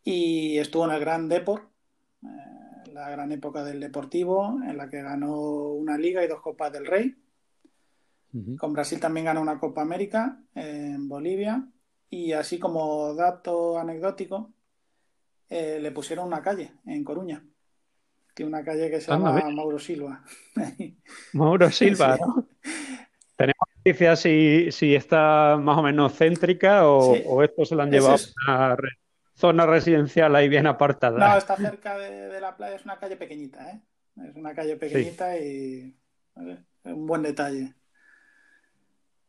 [0.05, 1.65] Y estuvo en el Gran Deport,
[2.23, 5.35] eh, la gran época del Deportivo, en la que ganó
[5.71, 7.17] una liga y dos Copas del Rey.
[8.59, 11.67] Con Brasil también ganó una Copa América en Bolivia.
[12.11, 14.53] Y así como dato anecdótico,
[15.49, 17.45] eh, le pusieron una calle en Coruña.
[18.35, 20.25] Tiene una calle que se llama Mauro Silva.
[21.33, 22.49] Mauro Silva, ¿no?
[23.37, 28.17] Tenemos noticias si, si está más o menos céntrica o, esto se lo han llevado
[28.47, 28.77] a una
[29.35, 31.19] zona residencial ahí bien apartada.
[31.19, 33.83] No, está cerca de, la playa, es una calle pequeñita, ¿eh?
[34.29, 35.97] Es una calle pequeñita y
[36.37, 37.75] es un buen detalle.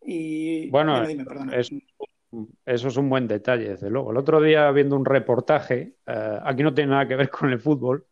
[0.01, 1.04] Y bueno,
[2.65, 4.12] eso es un buen detalle, desde luego.
[4.12, 7.60] El otro día viendo un reportaje, eh, aquí no tiene nada que ver con el
[7.60, 8.06] fútbol,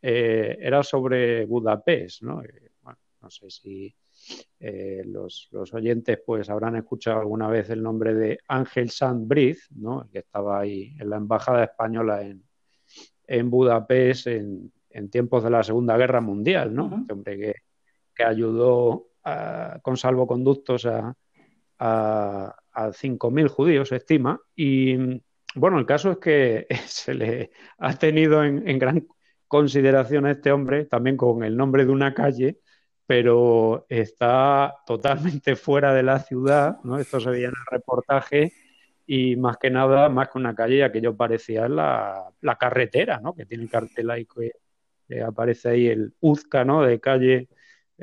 [0.00, 2.42] eh, era sobre Budapest, ¿no?
[2.82, 3.94] Bueno, no sé si
[4.58, 10.08] eh, los, oyentes pues habrán escuchado alguna vez el nombre de Ángel Sandbriz, ¿no?
[10.12, 12.42] que estaba ahí en la Embajada Española en,
[13.26, 14.72] en Budapest en,
[15.10, 16.98] tiempos de la Segunda Guerra Mundial, ¿no?
[17.00, 17.54] Este hombre que,
[18.14, 19.08] que ayudó
[19.82, 21.16] con salvoconductos a,
[21.84, 24.40] a, a 5.000 judíos, se estima.
[24.54, 24.96] Y
[25.54, 29.06] bueno, el caso es que se le ha tenido en, en gran
[29.48, 32.60] consideración a este hombre, también con el nombre de una calle,
[33.06, 36.98] pero está totalmente fuera de la ciudad, ¿no?
[36.98, 38.52] Esto se veía en el reportaje
[39.06, 43.34] y más que nada, más que una calle, aquello parecía la, la carretera, ¿no?
[43.34, 44.52] Que tiene el cartel ahí que,
[45.20, 46.82] aparece ahí el Uzca, ¿no?
[46.82, 47.48] De calle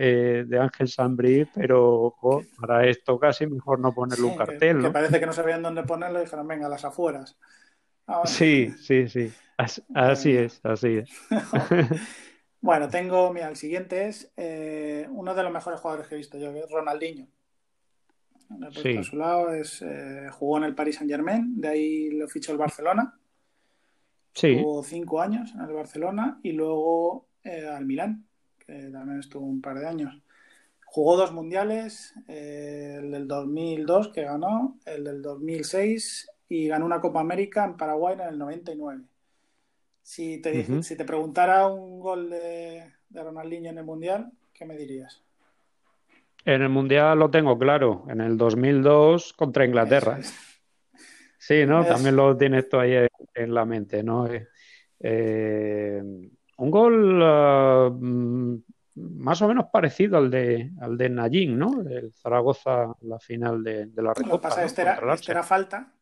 [0.01, 2.15] eh, de Ángel Sambrí, pero
[2.59, 4.83] para esto casi mejor no ponerle un cartel, ¿no?
[4.83, 7.37] Que parece que no sabían dónde ponerlo y dijeron, venga, a las afueras.
[8.25, 9.31] Sí, sí, sí.
[9.57, 11.09] así es, así es.
[12.61, 16.37] Bueno, tengo, mira, el siguiente es eh, uno de los mejores jugadores que he visto
[16.37, 17.27] yo, que es Ronaldinho.
[18.71, 18.97] Sí.
[18.97, 22.51] A su lado es, eh, jugó en el Paris Saint Germain, de ahí lo fichó
[22.51, 23.19] el Barcelona.
[24.33, 24.59] Sí.
[24.59, 28.25] Jugó cinco años en el Barcelona y luego eh, al Milán,
[28.69, 30.21] que también estuvo un par de años.
[30.85, 37.19] Jugó dos mundiales, el del 2002 que ganó, el del 2006 y ganó una Copa
[37.19, 39.03] América en Paraguay en el 99.
[40.01, 45.21] Si te, si te preguntara un gol de, Ronaldinho en el Mundial, ¿qué me dirías?
[46.45, 50.19] En el Mundial lo tengo claro, en el 2002 contra Inglaterra.
[51.37, 51.85] Sí, ¿no?
[51.85, 52.93] También lo tienes tú ahí
[53.35, 54.27] en, la mente, ¿no?
[54.27, 54.47] Eh,
[54.99, 56.01] eh,
[56.59, 58.55] un gol ah, mm,
[58.95, 61.81] más o menos parecido al de al de ¿no?
[61.81, 64.49] El Zaragoza, la final de, la Recopa.
[64.49, 65.93] Pasa, este, este, era, falta.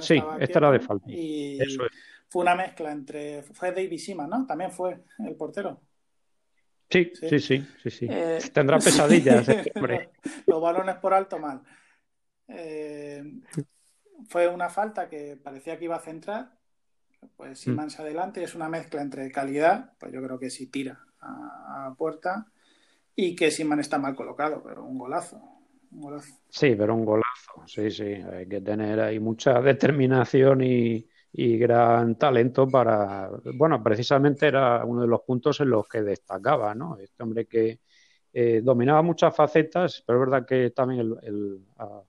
[0.00, 1.10] sí, este era de falta.
[1.10, 1.60] Y...
[1.60, 1.92] Eso es
[2.32, 3.42] fue una mezcla entre.
[3.42, 4.46] Fue David Sima, ¿no?
[4.46, 5.82] También fue el portero.
[6.88, 8.06] Sí, sí, sí, sí, sí.
[8.08, 10.12] Eh, Tendrá pesadillas, hombre.
[10.46, 11.62] Los balones por alto mal.
[12.48, 13.22] Eh,
[14.28, 16.58] fue una falta que parecía que iba a centrar.
[17.36, 17.90] Pues Siman mm.
[17.90, 22.46] se adelante es una mezcla entre calidad, pues yo creo que sí tira a, puerta,
[23.14, 25.40] y que Siman está mal colocado, pero un golazo,
[25.90, 26.34] un golazo.
[26.48, 28.04] Sí, pero un golazo, sí, sí.
[28.04, 35.02] Hay que tener ahí mucha determinación y, y gran talento para, bueno, precisamente era uno
[35.02, 36.96] de los puntos en los que destacaba, ¿no?
[36.98, 37.80] Este hombre que,
[38.34, 41.60] eh, dominaba muchas facetas, pero es verdad que también el,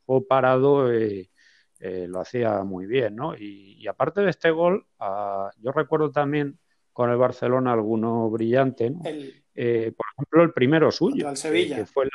[0.05, 1.29] juego parado eh,
[1.85, 3.35] eh, lo hacía muy bien, ¿no?
[3.35, 4.85] Y, aparte de este gol,
[5.57, 6.57] yo recuerdo también
[6.93, 9.01] con el Barcelona alguno brillante, ¿no?
[9.01, 9.11] por
[9.53, 11.75] ejemplo, el primero suyo, contra el Sevilla.
[11.75, 12.07] Que, fue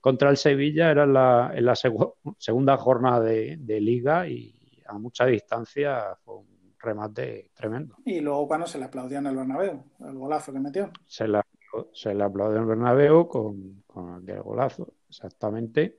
[0.00, 6.16] contra el Sevilla, era la, en la segunda jornada de, liga y a mucha distancia
[6.24, 7.96] fue un remate tremendo.
[8.06, 10.90] Y luego cuando se le aplaudió en el Bernabéu, el golazo que metió.
[11.04, 11.44] Se la
[11.92, 15.98] se le aplaudió en el Bernabéu con, con el golazo, exactamente.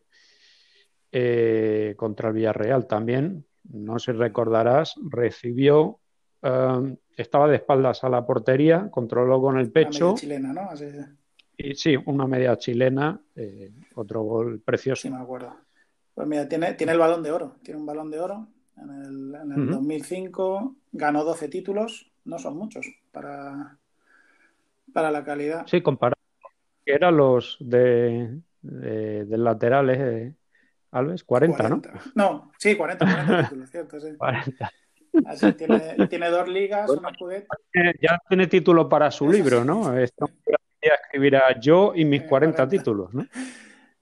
[1.12, 6.00] Eh, contra el Villarreal también, no sé si recordarás, recibió,
[6.44, 10.12] um, estaba de espaldas a la portería, controló con el pecho.
[10.12, 10.70] Una chilena, ¿no?
[11.58, 15.02] Y sí, una media chilena, eh, otro gol precioso.
[15.02, 15.56] Sí, me acuerdo.
[16.14, 18.48] Pues mira, tiene, tiene el balón de oro, tiene un balón de oro.
[18.78, 23.78] En el, en el 2005 ganó 12 títulos, no son muchos para,
[24.94, 25.66] para la calidad.
[25.68, 26.20] Sí, comparado.
[26.86, 30.34] Eran los de, de, laterales, eh,
[30.92, 31.82] Alves, 40, ¿no?
[32.16, 34.16] No, sí, 40, 40 títulos, cierto, sí.
[34.18, 34.72] 40.
[35.26, 37.12] Así, tiene, tiene, dos ligas, una
[38.02, 39.98] Ya tiene título para su libro, ¿no?
[39.98, 40.30] Esto
[40.82, 43.26] escribirá yo y mis 40, títulos, ¿no?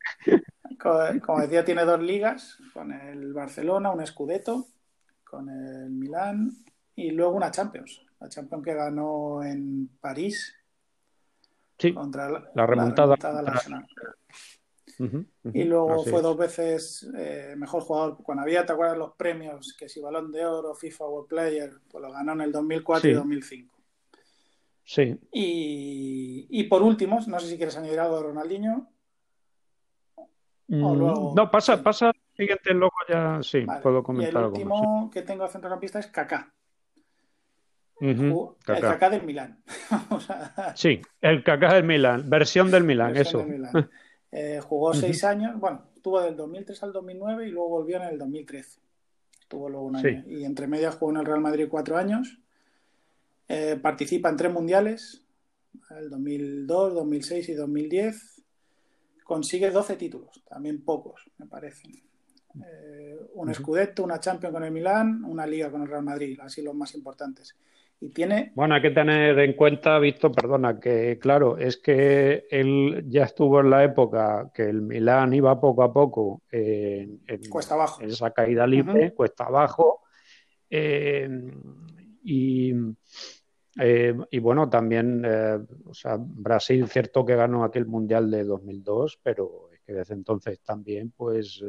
[1.25, 4.67] Como, decía, tiene dos ligas, con el Barcelona, un Scudetto,
[5.23, 6.51] con el Milán
[6.95, 8.05] y luego una Champions.
[8.19, 10.53] La Champions que ganó en París
[11.79, 13.15] Sí, contra la, remontada.
[15.53, 18.17] Y luego fue dos veces eh, mejor jugador.
[18.23, 19.75] Cuando había, ¿te acuerdas los premios?
[19.77, 23.13] Que si Balón de Oro, FIFA World Player, pues lo ganó en el 2004 y
[23.13, 23.77] 2005.
[24.83, 25.19] Sí.
[25.31, 28.89] Y, y, por último, no sé si quieres añadir algo de Ronaldinho.
[30.67, 35.43] Mm, no, pasa, pasa siguiente, luego ya sí, puedo comentar y el último que tengo
[35.43, 36.53] a centrocampista es Kaká.
[37.99, 39.63] El Kaká del Milán.
[40.75, 43.45] Sí, el Kaká del Milán, versión del Milán, eso.
[44.31, 48.17] Eh, jugó seis años, bueno, estuvo del 2003 al 2009 y luego volvió en el
[48.17, 48.79] 2013.
[49.41, 50.23] Estuvo luego un año.
[50.27, 52.39] Y entre medias jugó en el Real Madrid cuatro años.
[53.47, 55.23] Eh, participa en tres mundiales,
[55.91, 58.43] el 2002, 2006 y 2010.
[59.23, 61.91] Consigue 12 títulos, también pocos, me parecen.
[62.65, 66.61] Eh, un Scudetto, una Champions con el Milán, una Liga con el Real Madrid, así
[66.61, 67.55] los más importantes.
[67.99, 68.51] Y tiene...
[68.53, 73.59] Bueno, hay que tener en cuenta, Visto, perdona, que claro, es que él ya estuvo
[73.59, 78.01] en la época que el Milán iba poco a poco en, cuesta abajo.
[78.03, 80.01] en esa caída libre, cuesta abajo.
[80.69, 81.27] Eh,
[82.23, 82.73] y,
[83.79, 89.19] eh, y, bueno, también, eh, o sea, Brasil, cierto que ganó aquel Mundial de 2002,
[89.23, 91.63] pero es que desde entonces también, pues,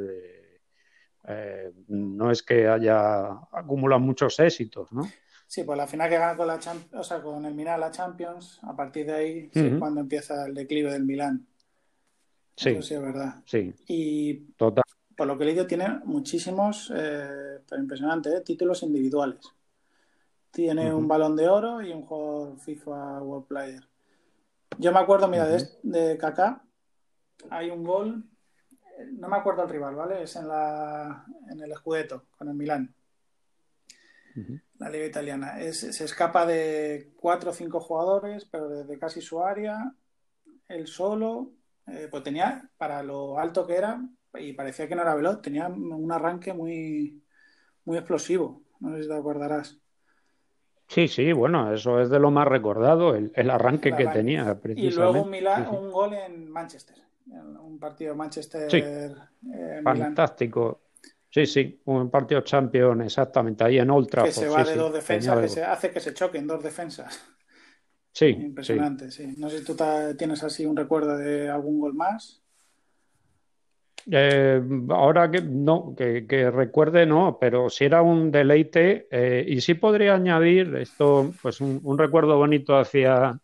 [1.88, 5.02] no es que haya acumulado muchos éxitos, ¿no?
[5.48, 6.60] Sí, pues la final que gana con la
[6.92, 10.52] o sea, con el Milan la Champions, a partir de ahí es cuando empieza el
[10.52, 11.46] declive del Milán.
[12.54, 13.36] Sí, Eso sí es verdad.
[13.46, 13.74] Sí.
[13.86, 14.84] Y Total.
[15.16, 18.42] por lo que he leído tiene muchísimos, eh, pero impresionante, ¿eh?
[18.42, 19.40] títulos individuales.
[20.50, 23.88] Tiene un balón de oro y un jugador FIFA World Player.
[24.76, 26.62] Yo me acuerdo, mira, de, de Kaká,
[27.48, 28.22] hay un gol,
[29.12, 30.24] no me acuerdo el rival, ¿vale?
[30.24, 32.94] Es en, la, en el Scudetto, con el Milán
[34.78, 35.56] la liga italiana.
[35.72, 39.92] se escapa de cuatro o cinco jugadores, pero desde casi su área,
[40.68, 41.52] él solo,
[41.86, 44.00] eh, pues tenía, para lo alto que era,
[44.34, 47.22] y parecía que no era veloz, tenía un arranque muy,
[47.84, 48.62] muy explosivo.
[48.80, 49.80] No sé si te acordarás.
[50.86, 54.58] Sí, sí, bueno, eso es de lo más recordado, el, arranque que tenía.
[54.74, 58.72] Y luego un, un gol en Manchester, un partido Manchester.
[58.72, 60.80] Eh, Fantástico.
[61.30, 64.24] Sí, sí, un partido champion, exactamente, ahí en Ultra.
[64.24, 67.20] Que se va de dos defensas, que se hace que se choquen dos defensas.
[68.12, 68.26] Sí.
[68.26, 69.34] Impresionante, sí.
[69.36, 69.76] No sé si tú
[70.16, 72.42] tienes así un recuerdo de algún gol más.
[74.10, 79.74] Eh, ahora que no, que, recuerde no, pero si era un deleite eh, y sí
[79.74, 83.38] podría añadir esto, pues un, recuerdo bonito hacia,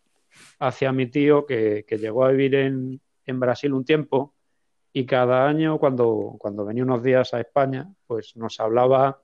[0.59, 4.34] hacia mi tío que, que llegó a vivir en, en Brasil un tiempo
[4.97, 9.21] y cada año cuando, cuando venía unos días a España, pues nos hablaba,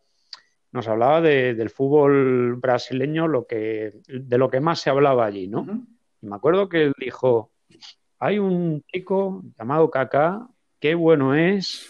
[0.74, 5.66] nos hablaba del fútbol brasileño, lo que, de lo que más se hablaba allí, ¿no?
[6.22, 7.52] Y me acuerdo que él dijo,
[8.20, 10.46] hay un chico llamado Kaká,
[10.78, 11.88] qué bueno es,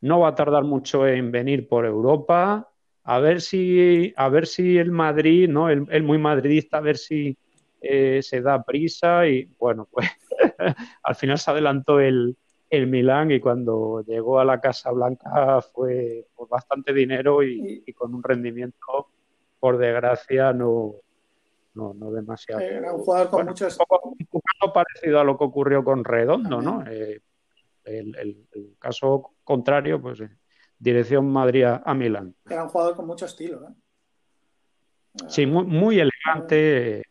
[0.00, 2.68] no va a tardar mucho en venir por Europa,
[3.04, 5.70] a ver si, a ver si el Madrid, ¿no?
[5.70, 7.38] El, muy madridista, a ver si
[7.80, 10.10] eh, se da prisa y bueno, pues
[11.04, 12.36] al final se adelantó el,
[12.70, 18.14] el Milán y cuando llegó a la Casa Blanca fue por bastante dinero y, con
[18.14, 19.08] un rendimiento,
[19.58, 20.94] por desgracia, no,
[21.74, 22.60] no, no demasiado.
[22.60, 23.76] Era un jugador con muchos.
[23.78, 26.84] Un poco, parecido a lo que ocurrió con Redondo, ¿no?
[26.86, 27.20] Eh,
[27.84, 28.46] el,
[28.78, 30.22] caso contrario, pues
[30.78, 32.36] dirección Madrid a, Milán.
[32.48, 33.72] Era un jugador con mucho estilo, ¿eh?
[35.28, 37.02] Sí, muy, muy elegante,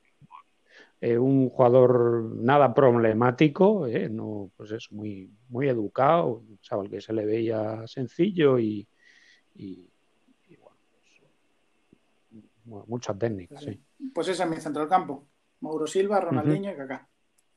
[1.02, 7.00] eh, un jugador nada problemático, eh, no, pues es muy, muy educado, un chaval que
[7.00, 8.88] se le veía sencillo y,
[10.58, 10.78] bueno,
[12.68, 13.82] pues, mucha técnica, sí.
[14.14, 15.28] Pues ese es mi centro del campo.
[15.62, 17.08] Mauro Silva, Ronaldinho y Kaká.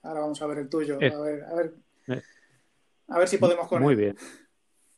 [0.02, 0.98] Ahora vamos a ver el tuyo.
[1.00, 1.12] Eh.
[1.12, 1.74] a, ver, a, ver,
[3.08, 4.16] a ver si podemos con Muy bien.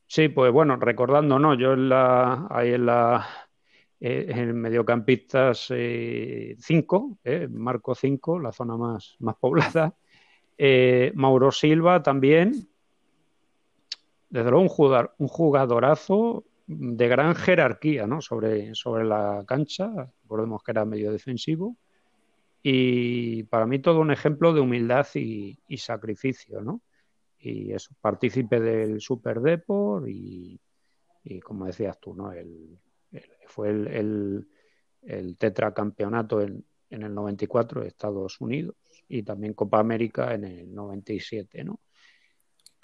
[0.07, 1.55] Sí, pues bueno, recordando, ¿no?
[1.55, 3.27] Yo en la, ahí en la
[4.07, 6.57] en mediocampistas 5, eh,
[7.25, 9.95] eh, marco 5, la zona más, más poblada.
[11.15, 12.69] Mauro Silva también,
[14.29, 18.21] desde luego un, jugador, un jugadorazo de gran jerarquía ¿no?
[18.21, 19.91] sobre, sobre la cancha,
[20.23, 21.77] recordemos que era medio defensivo,
[22.63, 26.83] y para mí todo un ejemplo de humildad y, sacrificio, ¿no?
[27.39, 30.59] Y eso, partícipe del Super Deport y,
[31.25, 32.33] y como decías tú, ¿no?
[32.33, 32.79] El,
[33.47, 34.49] fue el,
[35.39, 38.77] tetracampeonato en, el 94 de Estados Unidos
[39.09, 41.81] y también Copa América en el 97, ¿no?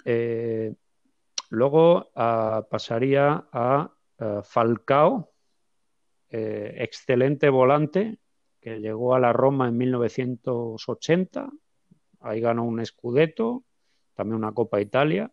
[0.05, 0.73] Eh,
[1.49, 5.31] luego ah, pasaría a eh, Falcao,
[6.29, 8.17] eh, excelente volante,
[8.59, 11.49] que llegó a la Roma en 1980,
[12.21, 13.63] ahí ganó un Scudetto,
[14.13, 15.31] también una Copa Italia.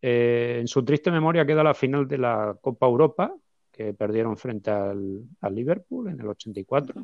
[0.00, 3.34] en su triste memoria queda la final de la Copa Europa,
[3.74, 7.02] que perdieron frente al, Liverpool en el 84.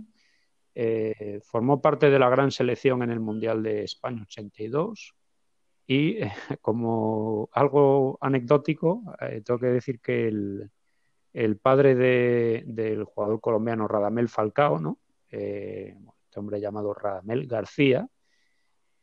[0.73, 5.15] Eh, formó parte de la gran selección en el Mundial de España 82
[5.89, 10.71] y eh, como algo anecdótico, eh, tengo que decir que el,
[11.61, 14.99] padre del jugador colombiano Radamel Falcao, ¿no?
[15.29, 15.97] este
[16.35, 18.09] hombre llamado Radamel García,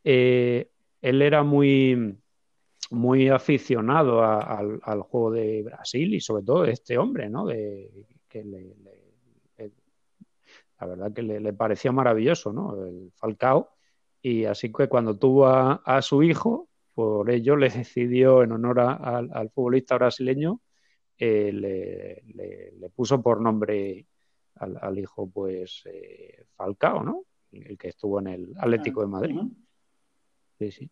[0.04, 2.18] él era muy,
[2.92, 7.46] muy aficionado al, juego de Brasil y sobre todo este hombre, ¿no?
[7.46, 7.90] De,
[8.28, 8.76] que le,
[10.80, 12.86] la verdad que le, parecía maravilloso, ¿no?
[12.86, 13.70] El Falcao.
[14.22, 19.50] Y así que cuando tuvo a, su hijo, por ello le decidió, en honor al
[19.50, 20.62] futbolista brasileño,
[21.18, 24.06] eh, le, puso por nombre
[24.56, 27.24] al, hijo, pues, eh, Falcao, ¿no?
[27.52, 29.40] El que estuvo en el Atlético de Madrid.
[30.60, 30.90] Sí, sí.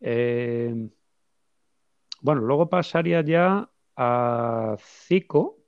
[0.00, 0.88] Eh,
[2.22, 5.58] bueno, luego pasaría ya a Zico.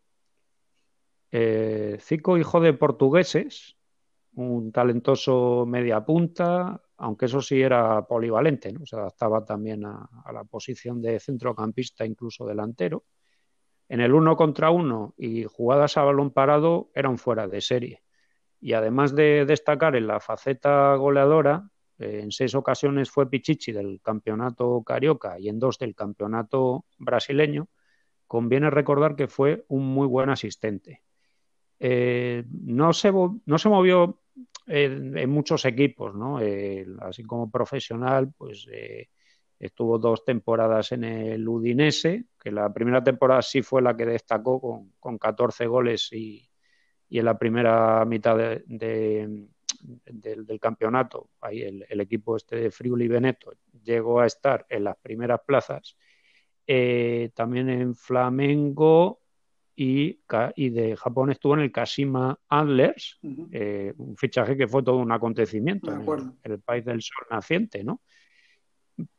[1.30, 3.76] Eh, Zico, hijo de portugueses,
[4.34, 8.86] un talentoso media punta, aunque eso sí era polivalente, ¿no?
[8.86, 13.04] se adaptaba también a, la posición de centrocampista, incluso delantero.
[13.88, 18.02] En el uno contra uno y jugadas a balón parado eran fuera de serie.
[18.60, 24.82] Y además de destacar en la faceta goleadora, en seis ocasiones fue Pichichi del campeonato
[24.82, 27.68] carioca y en dos del campeonato brasileño.
[28.26, 31.02] Conviene recordar que fue un muy buen asistente.
[31.78, 34.20] Eh, no, se, no se movió
[34.66, 36.14] en, muchos equipos.
[36.40, 38.66] Eh, así como profesional, pues
[39.58, 44.60] estuvo dos temporadas en el Udinese, que la primera temporada sí fue la que destacó
[44.60, 46.48] con, con 14 goles y,
[47.10, 49.46] en la primera mitad de,
[49.82, 53.52] del, campeonato, ahí el, equipo este de Friuli Veneto
[53.82, 55.96] llegó a estar en las primeras plazas,
[56.66, 59.20] eh, también en Flamengo
[59.76, 60.20] y,
[60.56, 63.18] y, de Japón estuvo en el Kashima Antlers,
[63.52, 68.00] eh, un fichaje que fue todo un acontecimiento en el, país del sol naciente, ¿no?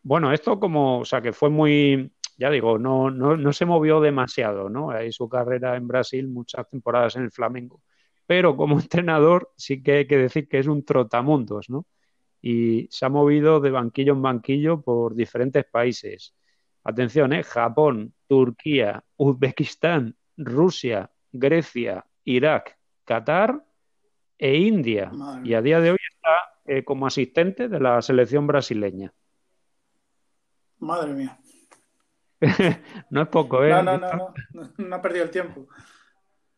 [0.02, 4.00] Bueno, esto como, o sea, que fue muy, ya digo, no, no, no se movió
[4.00, 4.92] demasiado, ¿no?
[4.92, 7.82] Ahí su carrera en Brasil, muchas temporadas en el Flamengo
[8.28, 11.86] pero como entrenador sí que hay que decir que es un trotamundos, ¿no?
[12.42, 16.36] Y se ha movido de banquillo en banquillo por diferentes países.
[16.84, 17.44] Atención, ¿eh?
[17.44, 23.66] Japón, Turquía, Uzbekistán, Rusia, Grecia, Irak, Qatar
[24.38, 25.12] e India.
[25.44, 29.12] Y a día de hoy está eh, como asistente de la selección brasileña.
[30.80, 31.40] Madre mía.
[33.10, 33.70] no es poco, ¿eh?
[33.70, 35.68] No, no, no, no, no ha perdido el tiempo.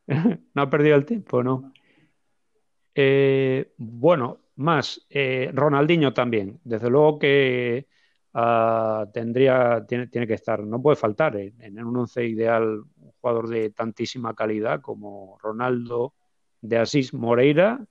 [0.54, 1.74] no ha perdido el tiempo, ¿no?
[2.96, 6.60] Eh, bueno, más, eh, Ronaldinho también.
[6.64, 7.88] Desde luego que
[8.34, 13.50] ah, tendría, tiene, tiene, que estar, no puede faltar en, un once ideal un jugador
[13.50, 16.14] de tantísima calidad como Ronaldo
[16.62, 17.86] de Asís Moreira,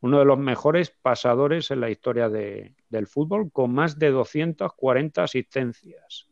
[0.00, 6.28] uno de los mejores pasadores en la historia del fútbol, con más de 240 asistencias,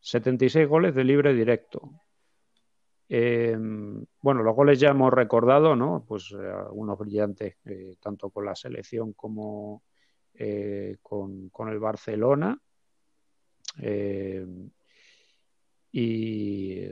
[0.00, 1.90] 76 goles de libre directo,
[3.10, 6.04] bueno, los goles ya hemos recordado, ¿no?
[6.06, 6.32] Pues
[6.70, 7.56] unos brillantes,
[8.00, 9.82] tanto con la selección como
[11.02, 12.60] con, el Barcelona.
[15.92, 16.88] y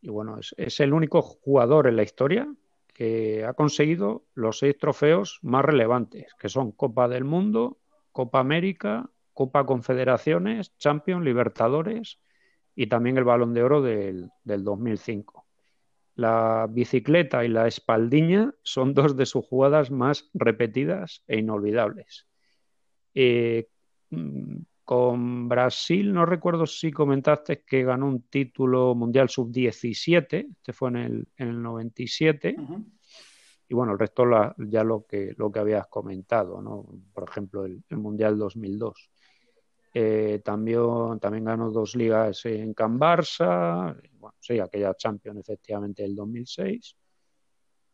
[0.00, 2.52] y bueno, es, el único jugador en la historia
[2.94, 7.78] que ha conseguido los seis trofeos más relevantes, que son Copa del Mundo,
[8.12, 12.18] Copa América, Copa Confederaciones, Champions, Libertadores
[12.80, 15.44] y también el Balón de Oro del, 2005.
[16.14, 22.28] La bicicleta y la espaldiña son dos de sus jugadas más repetidas e inolvidables.
[23.14, 23.66] Eh,
[24.84, 30.96] con Brasil, no recuerdo si comentaste que ganó un título mundial sub-17, este fue en
[30.98, 32.54] el, en el 97.
[33.68, 34.24] Y bueno, el resto
[34.56, 36.86] ya lo que, lo que habías comentado, ¿no?
[37.12, 39.10] Por ejemplo, el, Mundial 2002.
[39.94, 46.14] Eh, también, también ganó dos ligas en Can Barça, bueno, sí, aquella Champions efectivamente del
[46.14, 46.96] 2006.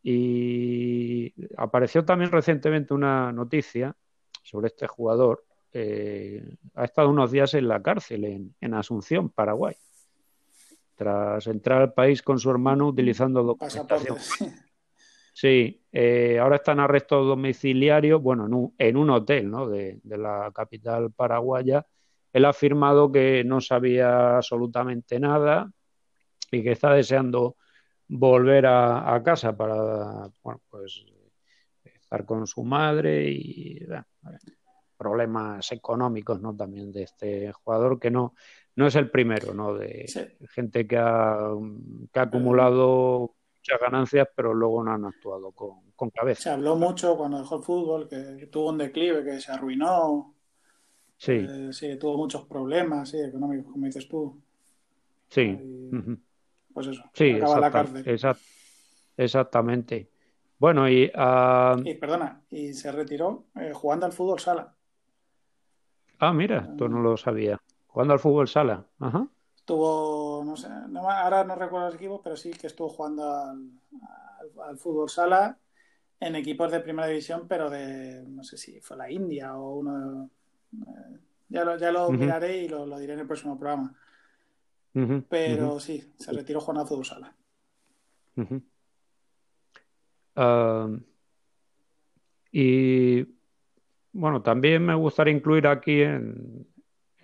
[0.03, 3.97] Y apareció también recientemente una noticia
[4.42, 5.45] sobre este jugador
[5.76, 9.74] eh, ha estado unos días en la cárcel en, Asunción, Paraguay,
[10.95, 14.16] tras entrar al país con su hermano utilizando documentación.
[15.35, 19.68] Sí, eh, ahora está en arresto domiciliario, bueno, en un, hotel ¿no?
[19.68, 21.85] de, la capital paraguaya.
[22.32, 25.72] Él ha afirmado que no sabía absolutamente nada
[26.53, 27.57] y que está deseando
[28.07, 31.05] volver a, casa para bueno, pues,
[31.82, 33.80] estar con su madre y
[34.97, 36.55] problemas económicos ¿no?
[36.55, 38.35] también de este jugador, que no,
[38.76, 39.74] no es el primero, ¿no?
[39.74, 40.07] De
[40.51, 41.51] gente que ha,
[42.12, 46.42] que ha acumulado muchas ganancias, pero luego no han actuado con, con, cabeza.
[46.42, 50.34] Se habló mucho cuando dejó el fútbol, que tuvo un declive, que se arruinó.
[51.16, 51.32] Sí.
[51.32, 54.38] Eh, sí, tuvo muchos problemas sí, económicos, como dices tú.
[55.28, 55.58] Sí.
[56.72, 58.36] Pues eso, sí, acaba la cárcel.
[59.16, 60.10] exactamente.
[60.58, 61.80] Bueno, y, uh...
[61.84, 64.74] y, perdona, y se retiró eh, jugando al fútbol sala.
[66.18, 67.60] Ah, mira, esto no lo sabía.
[67.86, 68.86] Jugando al fútbol sala.
[68.98, 69.26] Ajá.
[69.56, 75.09] Estuvo, no sé, ahora no recuerdo los equipos, pero sí que estuvo jugando al, fútbol
[75.09, 75.59] sala
[76.20, 80.30] en equipos de primera división, pero de, no sé si fue la India o uno.
[80.72, 81.18] Eh,
[81.49, 83.95] ya lo, ya lo miraré y lo, diré en el próximo programa.
[85.28, 87.34] pero sí, se retiró jugando al fútbol sala.
[90.36, 90.88] Ah,
[92.51, 93.24] y
[94.12, 96.66] bueno, también me gustaría incluir aquí en,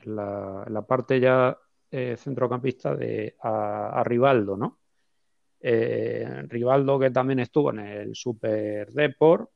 [0.04, 1.58] la, parte ya
[1.90, 4.78] eh, centrocampista de a, Rivaldo, ¿no?
[5.60, 9.50] Eh, Rivaldo que también estuvo en el Super Deport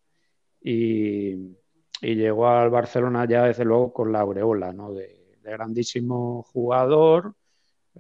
[0.61, 1.57] y,
[2.01, 4.93] llegó al Barcelona ya desde luego con la aureola, ¿no?
[4.93, 7.35] De, grandísimo jugador.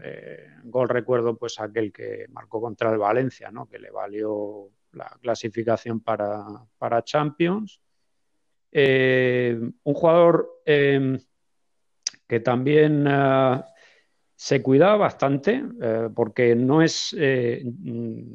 [0.02, 3.66] Eh, gol recuerdo pues aquel que marcó contra el Valencia, ¿no?
[3.66, 6.44] Que le valió la clasificación para,
[6.78, 7.80] para Champions
[8.76, 10.62] eh, un jugador
[12.26, 13.62] que también eh,
[14.44, 15.64] se cuidaba bastante
[16.14, 17.16] porque no es...
[17.18, 18.34] Mm,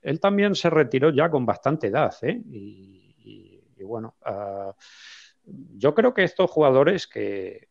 [0.00, 4.14] él también se retiró ya con bastante edad y, bueno,
[5.76, 7.66] yo creo que estos jugadores que,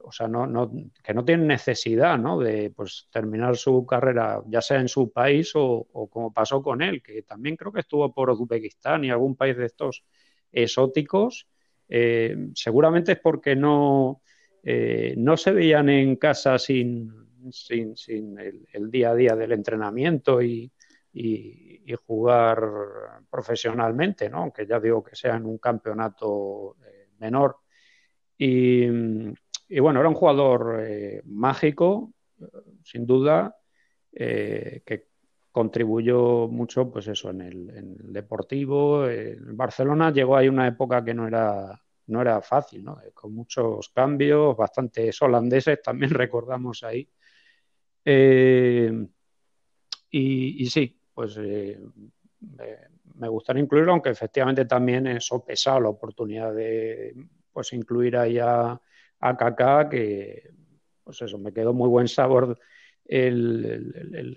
[0.00, 0.72] o sea, no,
[1.04, 2.38] que no tienen necesidad ¿no?
[2.38, 6.80] de pues, terminar su carrera, ya sea en su país o, o, como pasó con
[6.80, 10.02] él, que también creo que estuvo por Uzbekistán y algún país de estos
[10.50, 11.46] exóticos,
[11.90, 14.22] eh, seguramente es porque no,
[14.68, 17.08] eh, no se veían en casa sin,
[17.52, 18.36] sin,
[18.72, 20.72] el, día a día del entrenamiento y,
[22.04, 22.60] jugar
[23.30, 24.38] profesionalmente, ¿no?
[24.38, 27.58] aunque ya digo que sea en un campeonato eh, menor.
[28.36, 28.88] Y,
[29.78, 30.82] bueno, era un jugador
[31.26, 32.12] mágico,
[32.82, 33.56] sin duda,
[34.12, 35.06] que
[35.52, 39.08] contribuyó mucho, pues eso, en el, deportivo.
[39.08, 42.98] En Barcelona llegó ahí una época que no era, no era fácil, ¿no?
[43.14, 47.08] Con muchos cambios, bastantes holandeses también recordamos ahí.
[48.04, 49.06] Eh,
[50.10, 51.78] y, sí, pues eh,
[53.16, 57.14] me gustaría incluirlo, aunque efectivamente también eso pesado la oportunidad de
[57.52, 58.80] pues incluir ahí a,
[59.20, 60.50] a Kaká, que
[61.02, 62.58] pues eso, me quedó muy buen sabor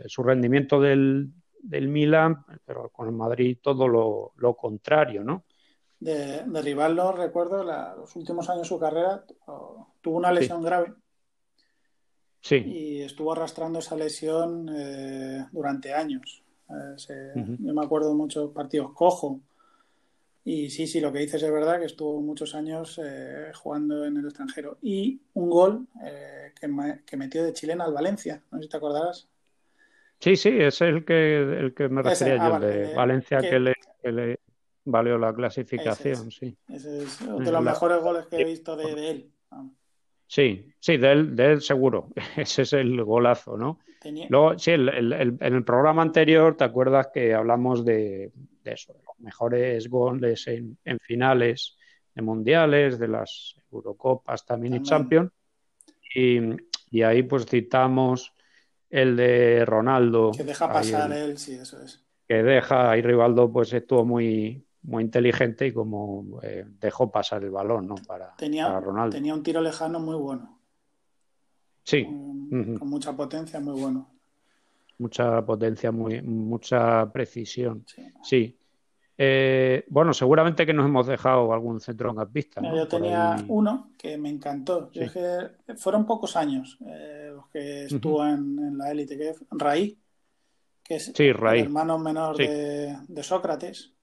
[0.08, 5.46] su rendimiento del, del, Milan, pero con el Madrid todo lo, contrario, ¿no?
[6.00, 9.24] De, de Rivaldo, recuerdo, los últimos años de su carrera
[10.02, 10.94] tuvo una lesión grave.
[12.42, 12.56] Sí.
[12.56, 16.42] Y estuvo arrastrando esa lesión eh, durante años.
[16.70, 19.42] Eh, yo me acuerdo de muchos partidos cojo,
[20.44, 24.18] y sí, sí, lo que dices es verdad que estuvo muchos años eh, jugando en
[24.18, 24.80] el extranjero.
[24.82, 29.30] Y un gol eh, que, metió de chilena al Valencia, no sé si te acordarás.
[30.20, 34.40] Sí, sí, es el que, el que me refería yo, ah, de Valencia, que, le,
[34.86, 36.58] valió la clasificación, sí.
[36.68, 39.32] Ese es de los mejores goles que he visto de, él.
[40.28, 42.10] Sí, sí, de él, de él seguro.
[42.38, 43.80] Ese es el golazo, ¿no?
[44.30, 48.32] Luego, sí, el, en el programa anterior, ¿te acuerdas que hablamos de,
[48.64, 51.76] eso, de los mejores goles en, finales
[52.16, 55.32] de mundiales, de las Eurocopas también, y Champions?
[56.16, 58.34] Y, ahí pues citamos
[58.90, 60.32] el de Ronaldo.
[60.36, 62.04] Que deja pasar él, sí, eso es.
[62.28, 67.52] Que deja, y Rivaldo pues estuvo muy, muy inteligente y como eh, dejó pasar el
[67.52, 67.96] balón, ¿no?
[67.96, 69.16] Para, tenía, Ronaldo.
[69.16, 70.60] Tenía un tiro lejano muy bueno.
[71.84, 72.06] Sí.
[72.06, 74.10] Con, mucha potencia, muy bueno.
[75.00, 77.86] Mucha potencia, muy, mucha precisión.
[78.22, 78.60] Sí.
[79.22, 82.62] Eh, bueno, seguramente que nos hemos dejado algún centrocampista.
[82.62, 82.74] ¿no?
[82.74, 84.92] Yo tenía uno que me encantó.
[85.76, 89.98] fueron pocos años eh, los que estuvo en, la élite, que es Raí,
[90.82, 93.94] que es el hermano menor de, Sócrates.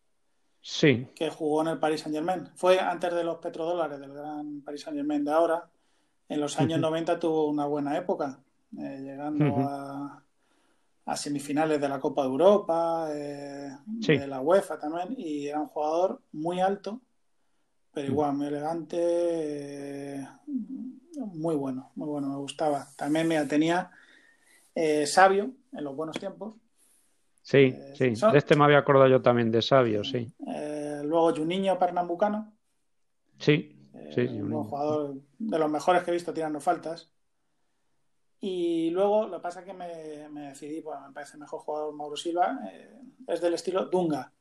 [0.69, 1.07] Sí.
[1.15, 2.49] Que jugó en el Paris Saint Germain.
[2.57, 5.71] Fue antes de los petrodólares del gran Paris Saint Germain de ahora
[6.29, 8.41] en los años 90 tuvo una buena época,
[8.79, 10.23] eh, llegando a,
[11.15, 16.21] semifinales de la Copa de Europa, eh, de la UEFA también, y era un jugador
[16.33, 17.01] muy alto,
[17.93, 18.97] pero igual muy elegante,
[20.19, 20.29] eh,
[21.15, 22.89] muy bueno, muy bueno, me gustaba.
[22.97, 23.93] También me tenía
[25.07, 26.55] sabio en los buenos tiempos.
[27.47, 30.35] Sí, sí, de este me había acordado yo también de sabio, sí.
[31.05, 32.53] luego Juninho Pernambucano.
[33.39, 33.77] Sí,
[34.13, 37.13] Sí, un jugador de los mejores que he visto tirando faltas.
[38.41, 39.87] Y luego lo que pasa es que me,
[40.49, 44.33] decidí, pues me parece mejor jugador Mauro Silva, eh, es del estilo Dunga.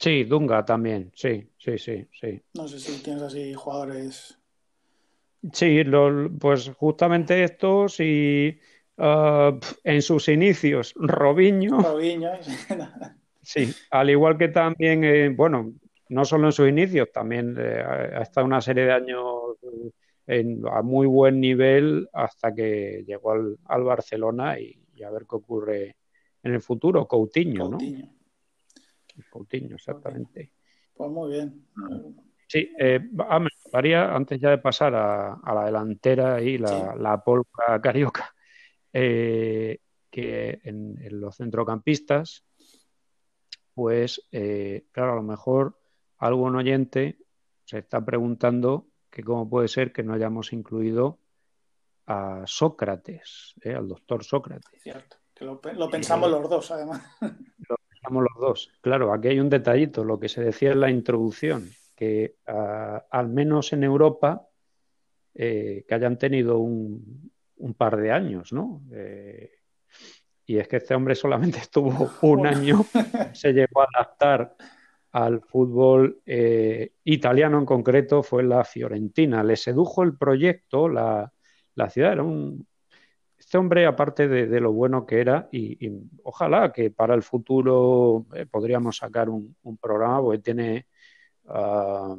[0.00, 2.42] Sí, Dunga también, sí, sí, sí, sí.
[2.54, 4.36] No sé si tienes así jugadores.
[5.52, 5.82] Sí,
[6.40, 8.58] pues justamente estos y
[8.98, 11.80] uh, en sus inicios, Robinho.
[11.80, 12.32] Robinho.
[13.42, 15.72] sí, al igual que también, eh, bueno,
[16.08, 19.24] no solo en sus inicios, también eh, ha estado una serie de años
[20.70, 25.96] a muy buen nivel hasta que llegó al, Barcelona y, a ver qué ocurre
[26.42, 27.06] en el futuro.
[27.06, 28.04] Coutinho, Coutinho.
[28.04, 29.22] ¿no?
[29.30, 30.52] Coutinho, exactamente.
[30.94, 31.64] Pues muy bien.
[32.48, 37.22] Sí, eh, ah, me gustaría, antes ya de pasar a, la delantera y la, la
[37.22, 38.34] polca carioca,
[39.00, 39.78] eh,
[40.10, 42.44] que en, los centrocampistas,
[43.74, 44.26] pues,
[44.90, 45.78] claro, a lo mejor
[46.16, 47.18] algún oyente
[47.64, 51.20] se está preguntando que cómo puede ser que no hayamos incluido
[52.06, 53.74] a Sócrates, ¿eh?
[53.74, 54.82] al doctor Sócrates.
[54.82, 57.02] Cierto, que lo, pensamos los dos, además.
[57.68, 58.72] Lo pensamos los dos.
[58.80, 63.72] Claro, aquí hay un detallito, lo que se decía en la introducción, que al menos
[63.72, 64.48] en Europa,
[65.34, 67.30] eh, que hayan tenido un,
[67.74, 68.82] par de años, ¿no?
[68.92, 69.50] Eh,
[70.46, 72.84] y es que este hombre solamente estuvo un año,
[73.32, 74.56] se llegó a adaptar
[75.12, 79.42] al fútbol eh, italiano en concreto fue la Fiorentina.
[79.42, 81.32] Le sedujo el proyecto, la,
[81.90, 82.12] ciudad.
[82.12, 82.66] Era un,
[83.38, 85.90] este hombre, aparte de, lo bueno que era, y,
[86.24, 90.86] ojalá que para el futuro eh, podríamos sacar un, programa, porque tiene,
[91.44, 92.16] uh,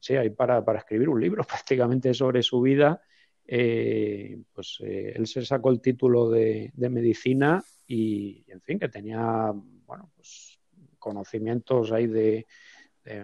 [0.00, 3.00] sí, hay para, escribir un libro prácticamente sobre su vida.
[3.48, 9.52] Eh, pues él se sacó el título de, de medicina y, en fin, que tenía,
[9.86, 10.58] bueno, pues
[10.98, 12.46] conocimientos hay de,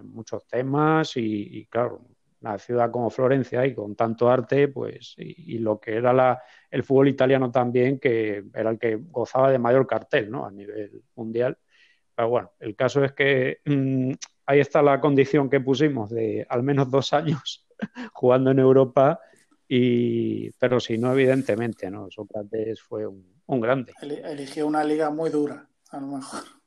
[0.05, 2.07] muchos temas y, claro,
[2.41, 6.85] una ciudad como Florencia y con tanto arte, pues, y, lo que era la, el
[6.85, 10.47] fútbol italiano también, que era el que gozaba de mayor cartel, ¿no?
[10.47, 11.59] A nivel mundial.
[12.15, 14.13] Pero bueno, el caso es que mm,
[14.47, 17.67] ahí está la condición que pusimos de al menos dos años
[18.13, 19.19] jugando en Europa,
[19.75, 22.11] y, pero si no, evidentemente, ¿no?
[22.11, 23.95] Sócrates fue un, un grande.
[24.03, 26.43] Eligió una liga muy dura, a lo mejor.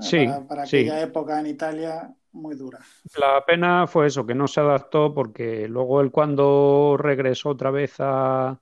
[0.00, 2.78] Sí, para, aquella época en Italia muy dura.
[3.20, 7.96] La pena fue eso, que no se adaptó porque luego él cuando regresó otra vez
[7.98, 8.58] a,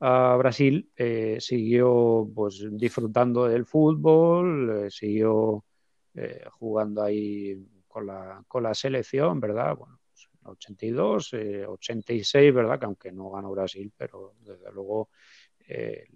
[0.00, 5.64] a Brasil eh, siguió pues disfrutando del fútbol, eh, siguió
[6.14, 9.76] eh, jugando ahí con la, con la selección, ¿verdad?
[9.76, 10.01] Bueno,
[10.42, 11.34] pues, 82,
[11.68, 12.78] 86, ¿verdad?
[12.78, 15.08] Que aunque no ganó Brasil, pero desde luego
[15.66, 16.08] fue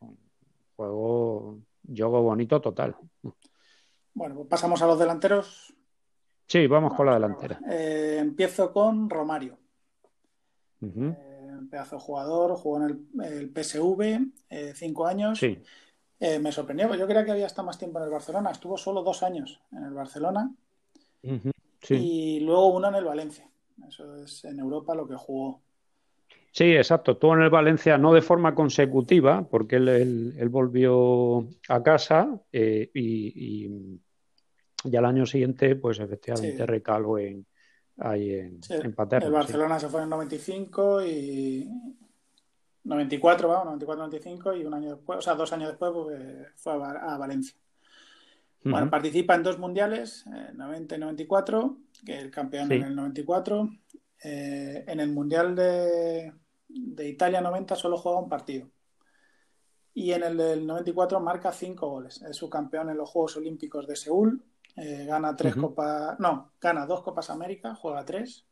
[0.00, 0.18] un
[0.76, 2.96] juego, juego bonito total.
[4.14, 5.74] Bueno, pues pasamos a los delanteros.
[6.46, 7.60] Sí, vamos con la delantera.
[7.70, 9.58] Eh, empiezo con Romario.
[10.80, 11.12] Uh
[11.70, 15.38] pedazo jugador, jugó en el, PSV, eh, cinco años.
[15.38, 15.60] Sí.
[16.20, 18.52] me sorprendió, yo creía que había estado más tiempo en el Barcelona.
[18.52, 20.50] Estuvo solo dos años en el Barcelona
[21.90, 23.48] y luego uno en el Valencia.
[23.86, 25.62] Eso es en Europa lo que jugó.
[26.50, 27.16] Sí, exacto.
[27.16, 33.68] Tuvo en el Valencia no de forma consecutiva, porque él, volvió a casa eh, y,
[34.84, 37.46] ya el año siguiente, pues efectivamente recaló en,
[37.98, 39.26] ahí en, en Paterna.
[39.26, 41.68] El Barcelona se fue en 95 y
[42.88, 47.18] 94, vamos, 94-95 y un año después, o sea, dos años después pues, fue a,
[47.18, 47.54] Valencia.
[48.64, 53.68] Bueno, participa en dos mundiales, 90 y 94, que el campeón en el 94.
[54.24, 56.32] Eh, en el mundial de,
[56.68, 58.68] de, Italia 90 solo juega un partido.
[59.94, 62.20] Y en el del 94 marca cinco goles.
[62.22, 64.42] Es su campeón en los Juegos Olímpicos de Seúl.
[64.76, 68.44] Eh, gana tres copas, no, gana dos Copas América, juega tres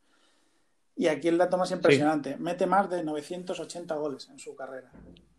[0.97, 4.91] y aquí el dato más impresionante, mete más de 980 goles en su carrera,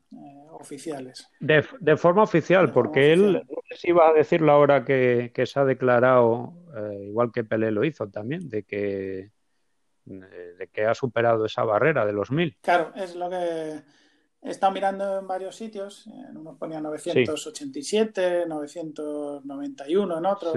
[0.10, 1.28] eh, oficiales.
[1.40, 5.66] De, forma oficial, porque él, no sé si iba a decirlo ahora que, se ha
[5.66, 11.46] declarado, eh, igual que Pelé lo hizo también, de que, eh, de que ha superado
[11.46, 12.58] esa barrera de los mil.
[12.62, 13.82] Claro, es lo que
[14.42, 20.54] he estado mirando en varios sitios, en unos ponía 987, 991 en otros.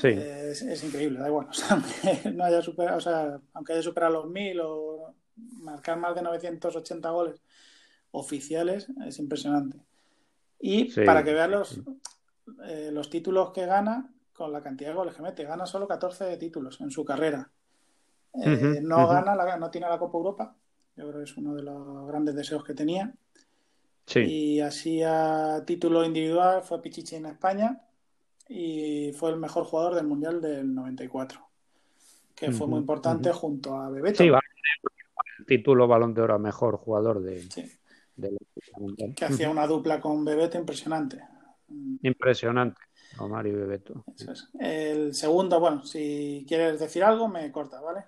[0.00, 0.08] Sí.
[0.08, 1.46] Es, increíble, da igual.
[1.70, 6.22] aunque, no haya superado, o sea, aunque haya superado los 1000 o marcar más de
[6.22, 7.40] 980 goles
[8.14, 9.78] oficiales, es impresionante.
[10.60, 11.80] Y para que vean los,
[12.66, 16.36] eh, los títulos que gana con la cantidad de goles que mete, gana solo 14
[16.36, 17.50] títulos en su carrera.
[18.42, 20.56] Eh, no gana, la, no tiene la Copa Europa.
[20.96, 23.12] Yo creo que es uno de los grandes deseos que tenía.
[24.14, 27.80] Y así a título individual fue Pichichi en España
[28.48, 31.40] y fue el mejor jugador del Mundial del 94,
[32.34, 34.22] que fue muy importante junto a Bebeto.
[34.22, 37.48] Sí, el título Balón de Oro mejor jugador de,
[39.16, 41.20] Que hacía una dupla con Bebeto impresionante.
[42.02, 42.80] Impresionante,
[43.18, 44.04] Omar y Bebeto.
[44.58, 48.04] El segundo, bueno, si quieres decir algo, me corta, ¿vale?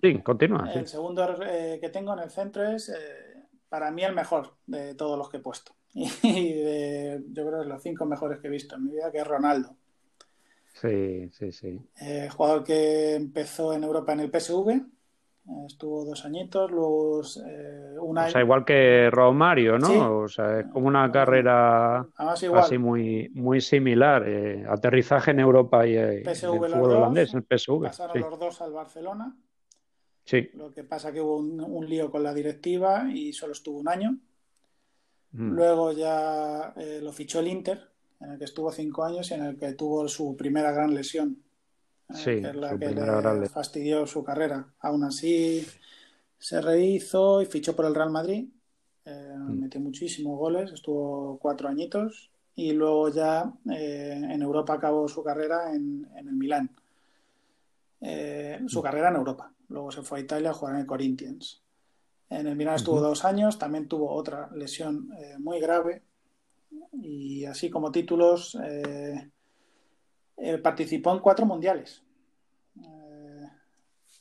[0.00, 0.72] Sí, continúa.
[0.72, 4.94] El segundo eh, que tengo en el centro es, eh, para mí, el mejor de
[4.94, 5.72] todos los que he puesto.
[5.94, 9.18] y de, yo creo que los cinco mejores que he visto en mi vida, que
[9.18, 9.76] es Ronaldo.
[10.80, 11.80] Sí, sí, sí.
[12.00, 14.80] Eh, jugador que empezó en Europa en el PSV,
[15.66, 18.28] estuvo dos añitos, luego eh, un año.
[18.28, 20.18] O sea, igual que Romario, ¿no?
[20.18, 24.28] O sea, es como una carrera así muy, muy similar.
[24.28, 27.82] Eh, aterrizaje en Europa y, el fútbol holandés, el PSV.
[27.82, 29.36] Pasaron los dos al Barcelona.
[30.24, 30.48] Sí.
[30.54, 34.18] Lo que pasa que hubo un lío con la directiva y solo estuvo un año.
[35.32, 35.52] Mm.
[35.52, 37.80] Luego ya eh, lo fichó el Inter,
[38.20, 41.42] en el que estuvo cinco años y en el que tuvo su primera gran lesión.
[42.10, 42.90] Eh, sí, que es la que
[43.40, 44.66] le fastidió su carrera.
[44.80, 45.66] Aún así
[46.38, 48.48] se rehizo y fichó por el Real Madrid.
[49.04, 49.60] Eh, mm.
[49.60, 56.06] Metió muchísimos goles, estuvo cuatro añitos y luego ya en Europa acabó su carrera en,
[56.16, 56.70] el Milán.
[58.66, 58.82] su mm.
[58.82, 59.52] carrera en Europa.
[59.68, 61.62] Luego se fue a Italia a jugar en el Corinthians.
[62.30, 66.04] En el Milan estuvo dos años, también tuvo otra lesión eh, muy grave
[66.92, 69.30] y así como títulos eh,
[70.40, 72.02] eh, participó en cuatro mundiales.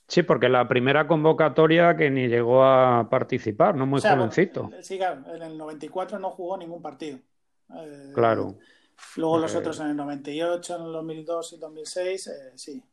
[0.08, 4.72] Sí, porque la primera convocatoria que ni llegó a participar, no muy jovencito.
[4.82, 7.20] Sí, claro, en el 94 no jugó ningún partido.
[8.14, 8.58] claro.
[9.16, 12.84] Luego los otros en el 98, en el 2002 y 2006, sí.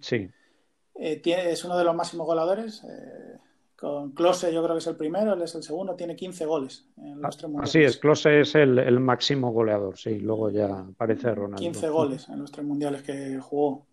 [0.00, 0.30] sí.
[0.94, 2.84] es uno de los máximos goleadores.
[3.80, 6.86] Con Klose yo creo que es el primero, él es el segundo, tiene 15 goles
[6.98, 7.70] en los tres mundiales.
[7.70, 11.56] Así es, Klose es el, máximo goleador, sí, luego ya aparece Ronaldo.
[11.56, 13.86] 15 goles en los tres mundiales que jugó.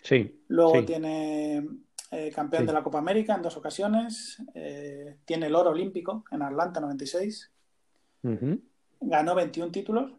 [0.00, 0.42] Sí.
[0.48, 1.62] Luego tiene
[2.10, 6.40] eh, campeón de la Copa América en dos ocasiones, eh, tiene el oro olímpico en
[6.40, 7.50] Atlanta 96,
[8.98, 10.10] ganó 21 títulos,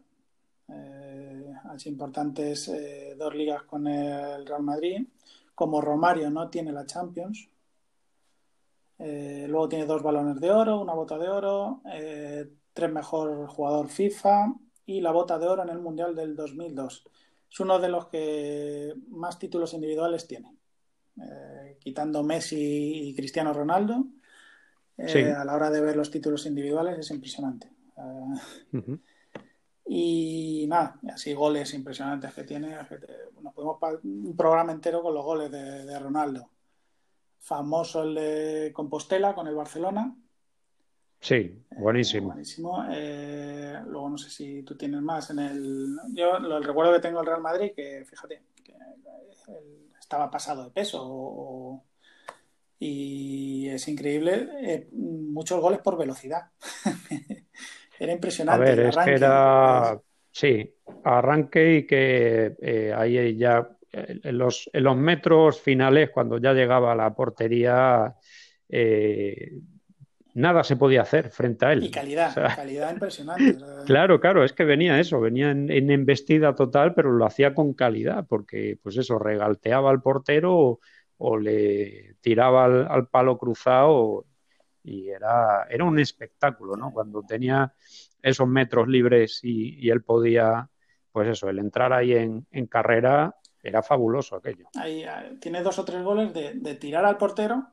[0.68, 2.70] eh, así importantes
[3.18, 5.04] dos ligas con el Real Madrid.
[5.52, 7.48] Como Romario no tiene la Champions,
[8.98, 13.88] eh, luego tiene dos balones de oro, una bota de oro, eh, tres mejor jugador
[13.88, 14.54] FIFA
[14.86, 17.04] y la bota de oro en el Mundial del 2002.
[17.50, 20.56] Es uno de los que más títulos individuales tiene,
[21.20, 24.06] eh, quitando Messi y Cristiano Ronaldo.
[24.96, 27.68] A la hora de ver los títulos individuales es impresionante.
[29.86, 32.76] Y nada, así goles impresionantes que tiene.
[33.42, 36.53] Nos podemos un programa entero con los goles de Ronaldo
[37.44, 40.16] famoso el de Compostela con el Barcelona.
[41.20, 42.28] Sí, eh, buenísimo.
[42.28, 42.86] buenísimo.
[42.90, 45.96] Eh, luego no sé si tú tienes más en el.
[46.14, 48.74] Yo lo, el recuerdo que tengo el Real Madrid, que fíjate, que
[49.98, 51.82] estaba pasado de peso
[52.78, 54.48] y es increíble.
[54.62, 56.50] Eh, muchos goles por velocidad.
[57.98, 58.72] era impresionante.
[58.72, 60.00] A ver, es que era.
[60.30, 60.74] Sí,
[61.04, 66.96] arranque y que ahí ya en los, en los metros finales, cuando ya llegaba a
[66.96, 68.14] la portería,
[68.68, 69.52] eh,
[70.34, 71.84] nada se podía hacer frente a él.
[71.84, 73.56] Y calidad, calidad impresionante.
[73.86, 78.26] Claro, claro, es que venía eso, venía en, embestida total, pero lo hacía con calidad,
[78.28, 80.80] porque pues eso, regalteaba al portero
[81.16, 84.26] o, le tiraba al, palo cruzado
[84.82, 86.92] y era, era un espectáculo, ¿no?
[86.92, 87.72] Cuando tenía
[88.24, 90.68] esos metros libres y, él podía,
[91.12, 94.68] pues eso, el entrar ahí en, carrera era fabuloso aquello.
[94.76, 97.66] Ahí, eh, tiene dos o tres goles de, de tirar al portero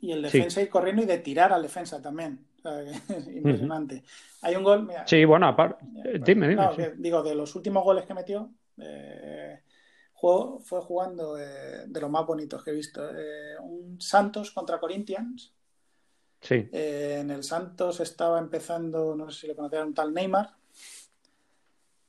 [0.00, 2.44] y el defensa ir corriendo y de tirar al defensa también.
[3.34, 4.02] impresionante.
[4.42, 4.88] Hay un gol.
[5.06, 5.84] sí, bueno, aparte.
[6.20, 6.94] Dime, dime.
[6.96, 9.60] digo, de los últimos goles que metió, eh,
[10.14, 13.08] fue jugando eh, de los más bonitos que he visto.
[13.10, 15.54] Eh, un Santos contra Corinthians.
[16.40, 16.68] Sí.
[16.72, 20.50] en el Santos estaba empezando, no sé si lo conocían, un tal Neymar.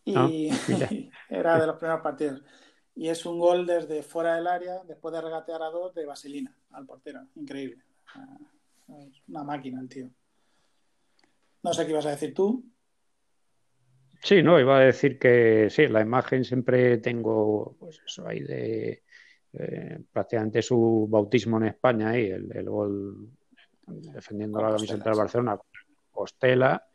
[0.05, 0.28] Y ah,
[1.30, 2.41] era de los primeros partidos
[2.96, 6.56] y es un gol desde fuera del área, después de regatear a dos, de vaselina
[6.72, 7.22] al portero.
[7.36, 7.84] Increíble.
[9.28, 10.10] Una máquina el tío.
[11.64, 12.64] No sé qué ibas a decir tú.
[14.22, 19.04] Sí, no, iba a decir que sí, la imagen siempre tengo, pues eso ahí de
[19.54, 23.30] eh, prácticamente su bautismo en España ahí, el, gol
[23.86, 25.60] defendiendo la camiseta de Barcelona,
[26.12, 26.86] Costela.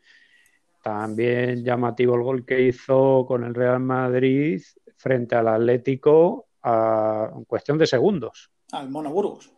[0.81, 4.61] También llamativo el gol que hizo con el Real Madrid
[4.99, 8.51] frente al Atlético a, en cuestión de segundos.
[8.73, 9.49] Al Mono Burgos.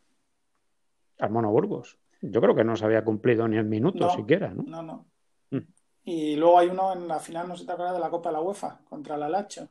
[1.17, 1.97] Al Mono Burgos.
[2.21, 4.63] Yo creo que no se había cumplido ni el minuto siquiera, ¿no?
[4.63, 5.07] No, no.
[5.49, 5.65] Mm.
[6.03, 8.33] Y luego hay uno en la final, no si te acuerdas, de la Copa de
[8.33, 9.67] la UEFA contra el Alacho.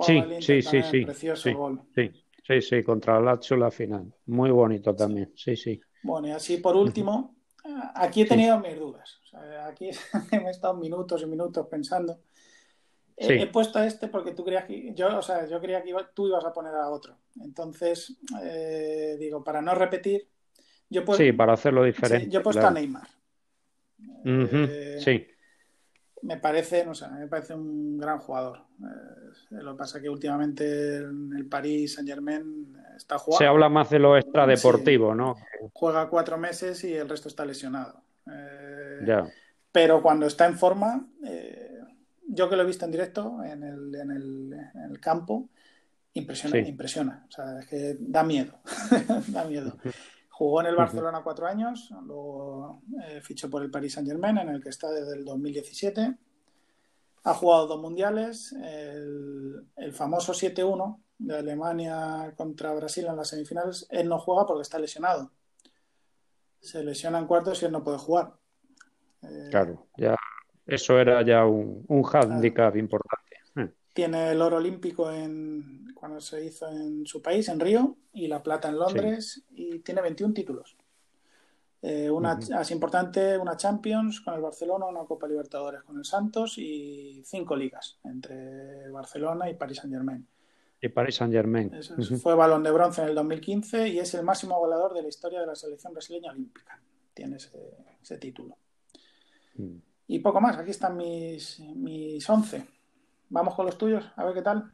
[0.00, 1.04] Sí, sí, sí, sí.
[1.04, 1.82] Precioso gol.
[1.94, 2.10] Sí,
[2.44, 4.12] sí, sí, contra el Alacho la final.
[4.26, 5.80] Muy bonito también, sí, sí.
[6.02, 7.36] Bueno, y así por último,
[7.94, 9.20] aquí he tenido mis dudas.
[9.68, 9.90] aquí
[10.32, 12.18] he estado minutos y minutos pensando.
[13.16, 16.44] He, puesto este porque tú creías que yo, o sea, yo creía que tú ibas
[16.44, 17.16] a poner a otro.
[17.40, 20.28] Entonces, eh, digo, para no repetir,
[20.90, 22.28] yo sí, para hacerlo diferente.
[22.28, 23.06] yo he puesto a Neymar.
[24.24, 25.26] Eh, sí.
[26.22, 28.62] Me parece, no sé, me parece un gran jugador.
[28.80, 33.38] Eh, lo que pasa es que últimamente en el París Saint Germain está jugando.
[33.38, 35.36] Se habla más de lo extradeportivo, ¿no?
[35.72, 38.02] Juega cuatro meses y el resto está lesionado.
[39.06, 39.28] ya.
[39.70, 41.08] Pero cuando está en forma,
[42.26, 45.48] yo que lo he visto en directo en el, en el, en el campo,
[46.14, 47.26] impresiona, impresiona.
[47.28, 48.60] O sea, es que da miedo,
[49.28, 49.76] da miedo.
[50.30, 54.48] Jugó en el Barcelona cuatro años, luego eh, fichó por el Paris Saint Germain, en
[54.48, 56.16] el que está desde el 2017.
[57.26, 63.86] Ha jugado dos mundiales, el, el famoso 7-1 de Alemania contra Brasil en las semifinales.
[63.90, 65.30] Él no juega porque está lesionado.
[66.60, 68.34] Se lesiona en cuartos y él no puede jugar.
[69.50, 70.16] claro, ya
[70.66, 73.36] eso era ya un, un handicap importante.
[73.54, 73.68] Hmm.
[73.92, 78.42] Tiene el oro olímpico en, cuando se hizo en su país, en Río, y la
[78.42, 80.76] plata en Londres, y tiene 21 títulos.
[81.86, 86.56] Eh, una así importante, una Champions con el Barcelona, una Copa Libertadores con el Santos
[86.56, 90.26] y cinco ligas entre Barcelona y Paris Saint Germain.
[90.80, 91.70] Y Paris Saint Germain.
[92.22, 95.40] Fue balón de bronce en el 2015 y es el máximo goleador de la historia
[95.40, 96.80] de la selección brasileña olímpica.
[97.12, 98.56] Tiene ese, título.
[99.56, 99.76] Mm.
[100.06, 102.64] Y poco más, aquí están mis, mis 11.
[103.30, 104.70] Vamos con los tuyos, a ver qué tal.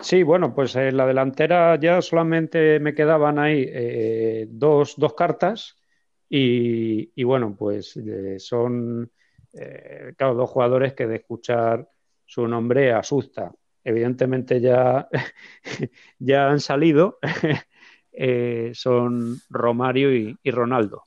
[0.00, 5.76] Sí, bueno, pues en la delantera ya solamente me quedaban ahí eh, dos, dos, cartas
[6.28, 9.10] y, bueno, pues eh, son,
[9.52, 11.88] eh, dos jugadores que de escuchar
[12.24, 13.52] su nombre asusta.
[13.84, 15.08] Evidentemente ya,
[16.18, 17.18] ya han salido,
[18.72, 21.06] son Romario y Ronaldo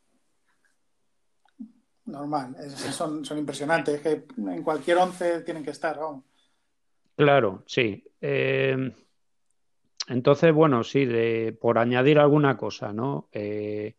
[2.10, 2.56] normal.
[2.92, 3.96] son, son impresionantes.
[3.96, 6.00] Es que en cualquier once tienen que estar.
[7.16, 8.04] Claro, sí.
[8.22, 8.94] Eh,
[10.08, 13.30] entonces, bueno, sí, de, por añadir alguna cosa, ¿no?
[13.32, 13.96] Eh,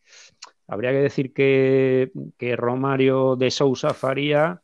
[0.66, 2.10] habría que decir que,
[2.56, 4.62] Romario de Sousa Faría,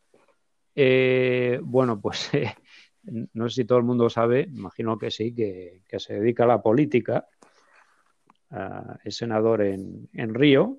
[0.74, 2.30] eh, bueno, pues
[3.34, 6.62] no sé si todo el mundo sabe, imagino que sí, que, se dedica a la
[6.62, 7.28] política,
[9.05, 10.78] es senador en, en Río,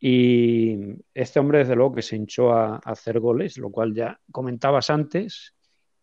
[0.00, 4.88] y este hombre, desde luego, que se hinchó a, hacer goles, lo cual ya comentabas
[4.88, 5.54] antes,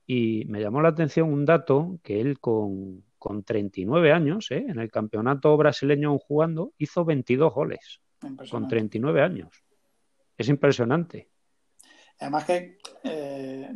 [0.06, 4.66] y me llamó la atención un dato que él con, con 39 años, ¿eh?
[4.68, 8.00] en el campeonato brasileño jugando, hizo 22 goles.
[8.50, 9.64] Con 39 años.
[10.38, 11.30] Es impresionante.
[12.20, 13.72] Además que eh,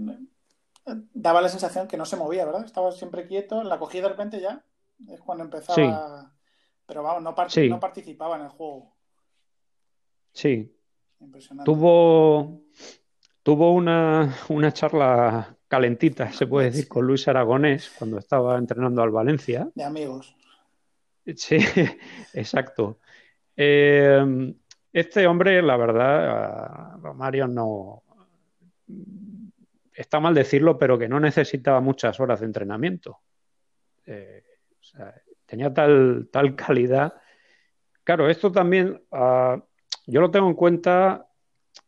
[1.13, 2.65] daba la sensación que no se movía, ¿verdad?
[2.65, 4.63] Estaba siempre quieto, la cogía de repente ya,
[5.09, 6.31] es cuando empezaba...
[6.85, 7.35] Pero vamos, no,
[7.69, 8.93] no participaba en el juego.
[10.33, 10.75] Sí.
[11.63, 12.63] Tuvo,
[13.43, 19.11] tuvo una, una, charla calentita, se puede decir, con Luis Aragonés cuando estaba entrenando al
[19.11, 19.69] Valencia.
[19.75, 20.35] De amigos.
[21.35, 21.57] Sí,
[22.33, 22.99] exacto.
[23.55, 24.53] Eh,
[24.91, 28.03] este hombre, la verdad, Romario no.
[29.93, 33.19] Está mal decirlo, pero que no necesitaba muchas horas de entrenamiento.
[34.05, 34.43] Eh,
[35.45, 37.13] tenía tal, tal calidad.
[38.03, 39.61] Claro, esto también uh,
[40.11, 41.27] yo lo tengo en cuenta.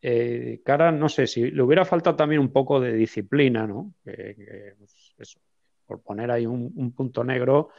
[0.01, 3.95] Eh, cara, no sé si le hubiera faltado también un poco de disciplina, ¿no?
[4.03, 5.39] Que, pues eso,
[5.85, 7.69] por poner ahí un, un punto negro,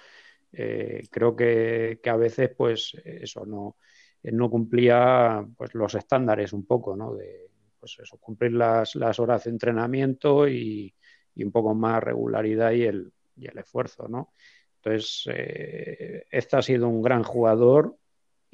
[0.53, 3.77] eh, creo que, a veces, pues, eso no,
[4.23, 7.15] no cumplía pues, los estándares un poco, ¿no?
[7.15, 7.49] De
[7.81, 10.95] pues eso, cumplir las, las horas de entrenamiento y,
[11.35, 14.33] y, un poco más regularidad y el, y el esfuerzo, ¿no?
[14.77, 17.97] Entonces, eh, este ha sido un gran jugador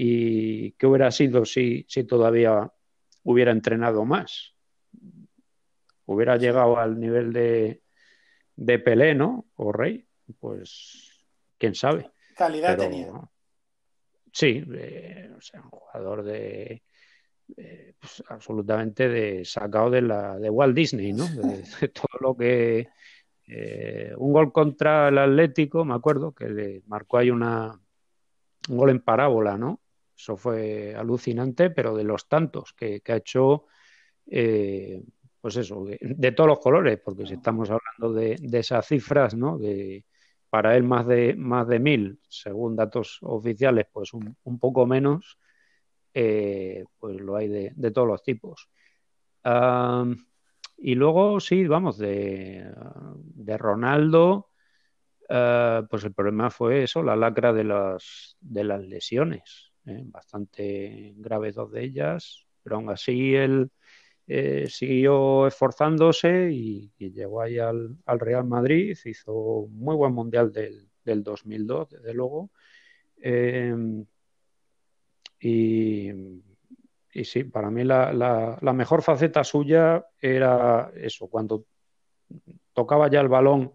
[0.03, 2.73] y ¿qué hubiera sido si, si todavía
[3.23, 4.55] hubiera entrenado más?
[6.07, 7.83] Hubiera llegado al nivel de,
[8.57, 9.51] de Pelé, ¿no?
[9.57, 10.07] O Rey,
[10.39, 11.27] pues
[11.59, 12.11] quién sabe.
[12.35, 13.13] Calidad Pero, tenía.
[14.33, 16.83] Sí, eh, o sea, un jugador de,
[17.59, 21.27] eh, pues, absolutamente de, sacado de, la, de Walt Disney, ¿no?
[21.27, 22.89] De, de todo lo que...
[23.47, 27.79] Eh, un gol contra el Atlético, me acuerdo, que le marcó ahí una,
[28.71, 29.83] un gol en parábola, ¿no?
[30.21, 33.65] Eso fue alucinante, pero de los tantos que, que ha hecho,
[34.27, 35.03] eh,
[35.41, 39.35] pues eso, de, de, todos los colores, porque si estamos hablando de, de esas cifras,
[39.35, 39.57] ¿no?
[39.57, 40.05] De,
[40.51, 45.39] para él más de, más de mil, según datos oficiales, pues un, un poco menos,
[46.13, 48.69] eh, pues lo hay de, de todos los tipos.
[50.77, 52.71] Y luego, sí, vamos, de,
[53.17, 54.51] de Ronaldo,
[55.29, 60.03] uh, pues el problema fue eso, la lacra de las, de las lesiones, ¿eh?
[60.07, 63.71] bastante graves dos de ellas, pero aún así él
[64.27, 70.89] eh, siguió esforzándose y, llegó ahí al, al, Real Madrid, hizo muy buen mundial del,
[71.05, 72.51] del 2002, desde luego.
[73.21, 73.75] Eh,
[75.41, 76.11] y,
[77.13, 81.65] y, sí, para mí la, la, mejor faceta suya era eso, cuando
[82.73, 83.73] tocaba ya el balón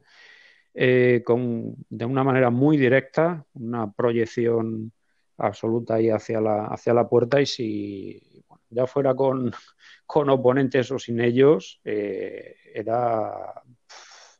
[1.25, 4.93] con, de una manera muy directa, una proyección
[5.37, 9.51] absoluta ahí hacia la, hacia la puerta y si ya fuera con,
[10.05, 13.63] con oponentes o sin ellos, eh, era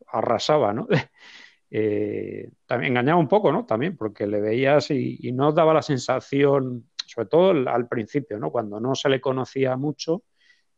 [0.08, 0.88] arrasaba, ¿no?
[1.72, 3.66] eh, también engañaba un poco, ¿no?
[3.66, 8.52] También, porque le veías y, y, no daba la sensación, sobre todo al principio, ¿no?
[8.52, 10.24] Cuando no se le conocía mucho,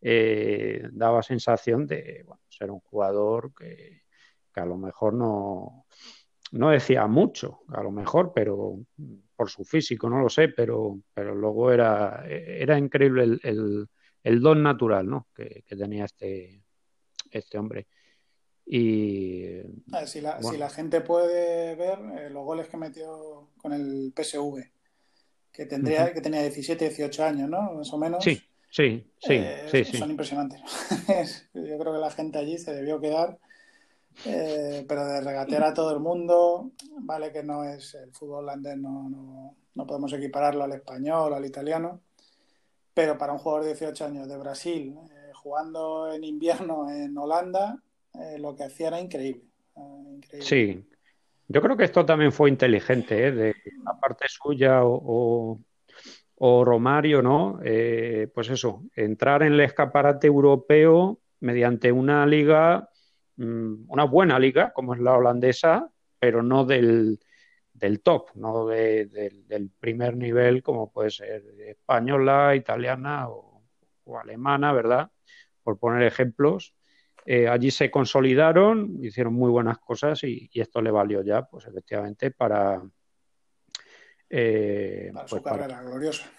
[0.01, 4.03] eh, daba sensación de bueno, ser un jugador que,
[4.53, 5.86] que, a lo mejor no,
[6.51, 8.80] no decía mucho, a lo mejor, pero
[9.38, 13.88] por su físico, no lo sé, pero, pero luego era, era increíble el, el
[14.27, 15.27] el don natural ¿no?
[15.33, 16.61] que, que tenía este,
[17.31, 17.88] este hombre.
[18.65, 19.61] Y,
[20.05, 20.49] si, la, bueno.
[20.51, 24.61] si, la, gente puede ver eh, los goles que metió con el PSV,
[25.53, 26.13] que, tendría, uh -huh.
[26.13, 27.75] que tenía 17, 18 años, ¿no?
[27.75, 28.21] Más o menos.
[28.21, 29.35] Sí, sí, sí.
[29.35, 30.59] Eh, sí, son impresionantes.
[31.53, 33.39] Yo creo que la gente allí se debió quedar,
[34.26, 38.78] eh, pero de regatear a todo el mundo, vale que no es el fútbol holandés,
[38.78, 42.01] no, no, no podemos equipararlo al español, al italiano,
[42.93, 47.78] pero para un jugador de 18 años de Brasil, eh, jugando en invierno en Holanda,
[48.15, 49.43] eh, lo que hacía era increíble.
[50.39, 50.84] Sí,
[51.47, 55.59] yo creo que esto también fue inteligente, de la parte suya o,
[56.36, 57.59] o, Romario, ¿no?
[58.34, 62.89] Pues eso, entrar en el escaparate europeo mediante una liga,
[63.38, 67.19] una buena liga, como es la holandesa, pero no del,
[67.73, 73.63] del top, no de, de, del primer nivel como puede ser española, italiana o,
[74.05, 75.11] o alemana, ¿verdad?
[75.63, 76.73] Por poner ejemplos.
[77.25, 81.67] Eh, allí se consolidaron, hicieron muy buenas cosas y, y esto le valió ya, pues
[81.67, 82.81] efectivamente, para...
[84.29, 85.83] Eh, para pues, su carrera para...
[85.83, 86.31] gloriosa.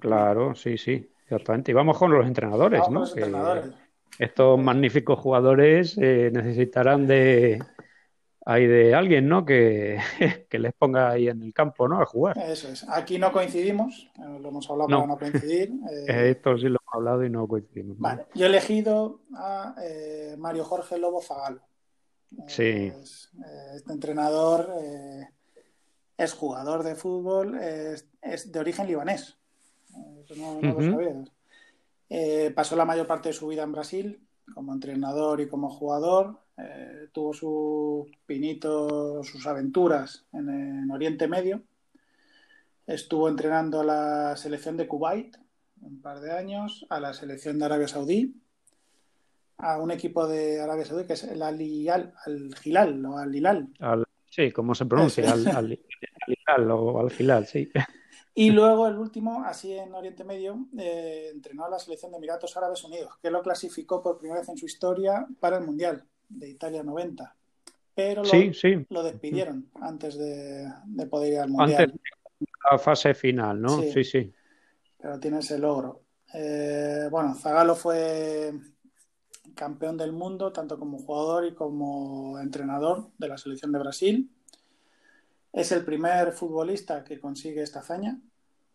[0.00, 1.70] Claro, sí, sí, exactamente.
[1.70, 3.00] Y vamos con los entrenadores, ¿no?
[3.00, 3.70] Los entrenadores.
[4.18, 7.62] Estos magníficos jugadores eh, necesitarán de,
[8.46, 9.44] hay de alguien, ¿no?
[9.44, 9.98] Que,
[10.48, 12.00] que, les ponga ahí en el campo, ¿no?
[12.00, 12.38] A jugar.
[12.38, 12.88] Eso es.
[12.88, 14.96] Aquí no coincidimos, eh, lo hemos hablado no.
[14.96, 15.72] para no coincidir.
[15.90, 16.30] Eh...
[16.30, 17.98] Esto sí lo hemos hablado y no coincidimos.
[17.98, 18.26] Vale.
[18.34, 21.62] Yo he elegido a eh, Mario Jorge Lobo Fagalo.
[22.48, 22.92] Sí.
[23.00, 23.30] Es,
[23.76, 24.68] este entrenador
[26.16, 29.38] es jugador de fútbol, es, es de origen libanés.
[30.24, 31.24] Eso no, no uh -huh.
[31.24, 31.24] lo
[32.08, 32.52] sabías.
[32.52, 34.20] pasó la mayor parte de su vida en Brasil
[34.52, 41.62] como entrenador y como jugador eh, tuvo su pinito, sus aventuras en, en, Oriente Medio.
[42.86, 45.36] Estuvo entrenando a la selección de Kuwait
[45.80, 48.34] un par de años, a la selección de Arabia Saudí,
[49.58, 53.34] a un equipo de Arabia Saudí que es el Al Hilal, Al Hilal o Al
[53.34, 53.68] Hilal.
[53.80, 55.78] Al, Sí, como se pronuncia, al, al,
[56.46, 57.70] al, o al final, sí.
[58.36, 62.56] Y luego el último, así en Oriente Medio, eh, entrenó a la selección de Emiratos
[62.56, 66.48] Árabes Unidos, que lo clasificó por primera vez en su historia para el Mundial de
[66.48, 67.34] Italia 90.
[67.94, 68.30] Pero lo,
[68.90, 70.68] lo despidieron antes de,
[71.08, 71.82] poder ir al Mundial.
[71.82, 72.00] Antes
[72.40, 73.80] de la fase final, ¿no?
[73.82, 74.32] Sí, sí.
[75.00, 76.00] Pero tiene ese logro.
[76.32, 78.52] Eh, bueno, Zagalo fue
[79.54, 84.30] campeón del mundo, tanto como jugador y como entrenador de la selección de Brasil.
[85.54, 88.18] Es el primer futbolista que consigue esta hazaña,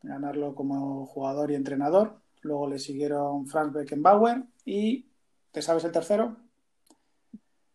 [0.02, 2.22] ganarlo como jugador y entrenador.
[2.42, 5.06] Luego le siguieron Franz Beckenbauer y
[5.52, 6.38] ¿te sabes el tercero?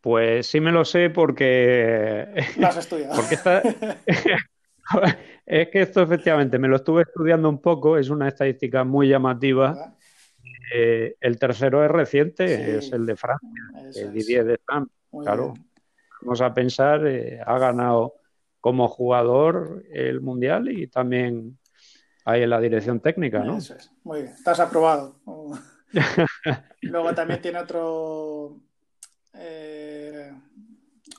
[0.01, 2.29] Pues sí me lo sé porque...
[2.57, 3.15] Lo has estudiado.
[3.21, 3.37] porque
[5.45, 9.95] es que esto efectivamente me lo estuve estudiando un poco, es una estadística muy llamativa.
[10.75, 13.51] Eh, el tercero es reciente, es el de Francia,
[13.97, 14.91] el Didier de Deschamps.
[15.23, 15.53] Claro,
[16.23, 18.24] vamos a pensar, eh, ha ganado
[18.65, 21.59] como jugador el Mundial y también
[22.25, 23.59] ahí en la dirección técnica, ¿no?
[23.59, 23.93] Eso es.
[24.05, 25.17] Muy bien, estás aprobado.
[26.81, 28.59] Luego también tiene otro
[29.35, 30.33] eh,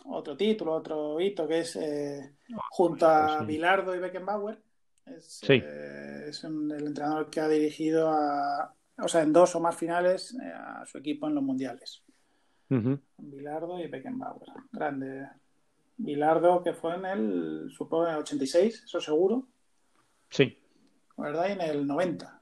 [0.05, 2.33] otro título, otro hito que es eh,
[2.71, 4.59] junto a Bilardo y Beckenbauer.
[5.05, 9.75] Es, eh, es el entrenador que ha dirigido a, o sea, en dos o más
[9.75, 12.03] finales a su equipo en los mundiales.
[13.19, 14.49] Bilardo y Beckenbauer.
[14.71, 15.27] Grande
[15.97, 19.47] Bilardo, que fue en el, supongo, en el 86, eso seguro.
[20.29, 20.57] Sí.
[21.17, 21.49] ¿Verdad?
[21.49, 22.41] Y en el 90.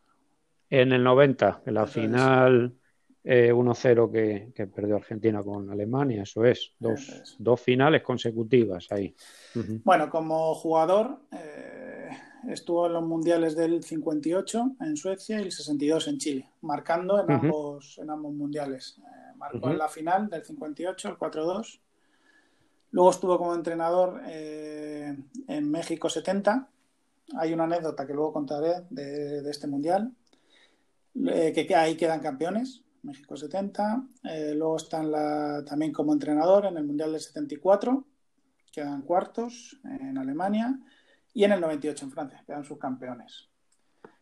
[0.69, 2.75] En el 90, en la final
[3.23, 6.73] 1-0 que, que, perdió Argentina con Alemania, eso es.
[6.79, 9.15] Dos, dos finales consecutivas ahí.
[9.83, 12.09] Bueno, como jugador, eh,
[12.49, 17.31] estuvo en los mundiales del 58 en Suecia y el 62 en Chile, marcando en,
[17.31, 18.99] ambos, en ambos mundiales.
[18.99, 21.79] Eh, marcó en la final del 58, el 4-2
[22.93, 25.17] Luego estuvo como entrenador eh,
[25.47, 26.69] en México 70.
[27.39, 30.13] Hay una anécdota que luego contaré de, este mundial,
[31.27, 34.05] eh, que, ahí quedan campeones, México 70.
[34.25, 35.11] Eh, luego están
[35.65, 38.05] también como entrenador en el Mundial del 74,
[38.71, 40.79] quedan cuartos en Alemania,
[41.33, 43.49] y en el 98 en Francia, quedan subcampeones.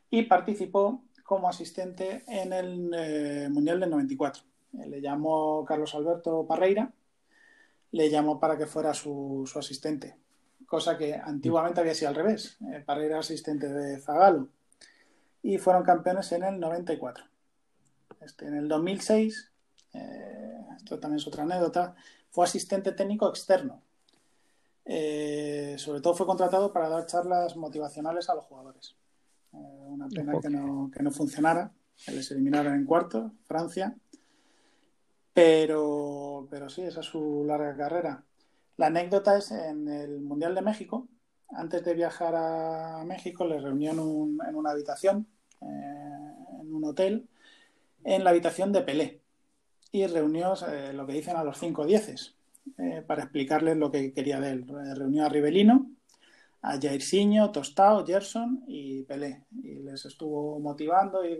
[0.10, 4.44] Y participó como asistente en el Mundial del 94.
[4.72, 6.94] le llamó Carlos Alberto Parreira
[7.92, 10.16] le llamó para que fuera su, asistente,
[10.66, 14.48] cosa que antiguamente había sido al revés, eh, para ir asistente de Zagalo.
[15.44, 17.26] Y fueron campeones en el 94.
[18.22, 19.52] Este, en el 2006,
[19.94, 21.96] eh, esto también es otra anécdota,
[22.30, 23.82] fue asistente técnico externo.
[24.86, 28.96] Eh, sobre todo fue contratado para dar charlas motivacionales a los jugadores.
[29.52, 31.72] una pena que no, que no funcionara,
[32.06, 33.96] que les eliminaron en cuarto, Francia.
[35.34, 38.24] Pero, pero sí, esa es su larga carrera.
[38.78, 41.08] La anécdota es en el Mundial de México.
[41.50, 45.28] Antes de viajar a México, les reunió en, una habitación,
[45.62, 45.66] eh,
[46.62, 47.30] en un hotel,
[48.04, 49.22] en la habitación de Pelé.
[49.92, 52.36] Y reunió eh, lo que dicen a los cinco dieces,
[52.78, 54.66] eh, para explicarles lo que quería de él.
[54.96, 55.92] Reunió a Rivelino,
[56.62, 59.44] a Jairzinho, Tostao, Gerson y Pelé.
[59.64, 61.34] Y les estuvo motivando y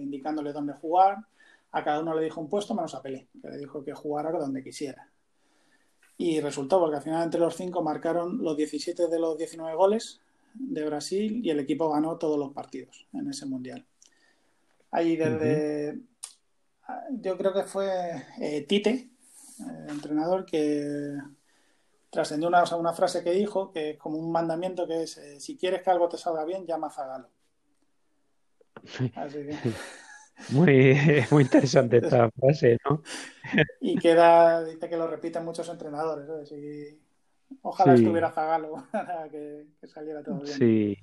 [0.00, 1.18] indicándoles dónde jugar
[1.72, 4.30] a cada uno le dijo un puesto menos a Pelé, que le dijo que jugara
[4.32, 5.10] donde quisiera.
[6.16, 10.20] Y resultó, porque al final entre los cinco marcaron los 17 de los 19 goles
[10.54, 13.86] de Brasil y el equipo ganó todos los partidos en ese mundial.
[14.90, 16.00] Ahí desde.
[17.10, 19.10] Yo creo que fue eh, Tite,
[19.88, 21.18] entrenador, que
[22.08, 25.56] trascendió una, una, frase que dijo, que es como un mandamiento que es: eh, si
[25.58, 27.28] quieres que algo te salga bien, llama a Zagalo.
[29.14, 29.58] Así que.
[30.50, 30.96] Muy,
[31.30, 33.02] muy interesante esta frase, ¿no?
[33.80, 36.26] Y queda, dice que lo repiten muchos entrenadores,
[37.62, 40.56] ojalá estuviera Zagalo para que, saliera todo bien.
[40.58, 40.98] Sí.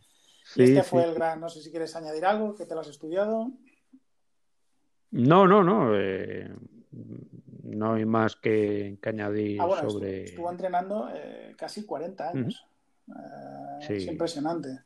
[0.55, 2.87] Y este fue el gran, no sé si quieres añadir algo, que te lo has
[2.87, 3.51] estudiado.
[5.11, 5.97] No, no, no.
[5.97, 6.53] Eh,
[7.63, 10.25] no hay más que, añadir ah, sobre.
[10.25, 12.65] Estuvo, entrenando eh, casi 40 años.
[13.07, 14.81] Eh, es impresionante.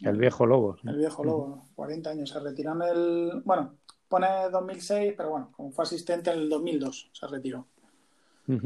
[0.00, 0.76] El viejo lobo.
[0.84, 2.30] El viejo lobo, 40 años.
[2.30, 3.42] Se retiró en el.
[3.44, 3.76] Bueno,
[4.08, 7.66] pone 2006, pero bueno, como fue asistente en el 2002, se retiró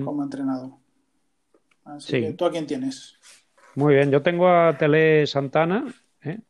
[0.05, 0.71] como entrenador.
[1.85, 3.17] Así que, ¿tú a quién tienes?
[3.77, 5.85] Muy bien, yo tengo a Tele Santana,
[6.23, 6.41] ¿eh?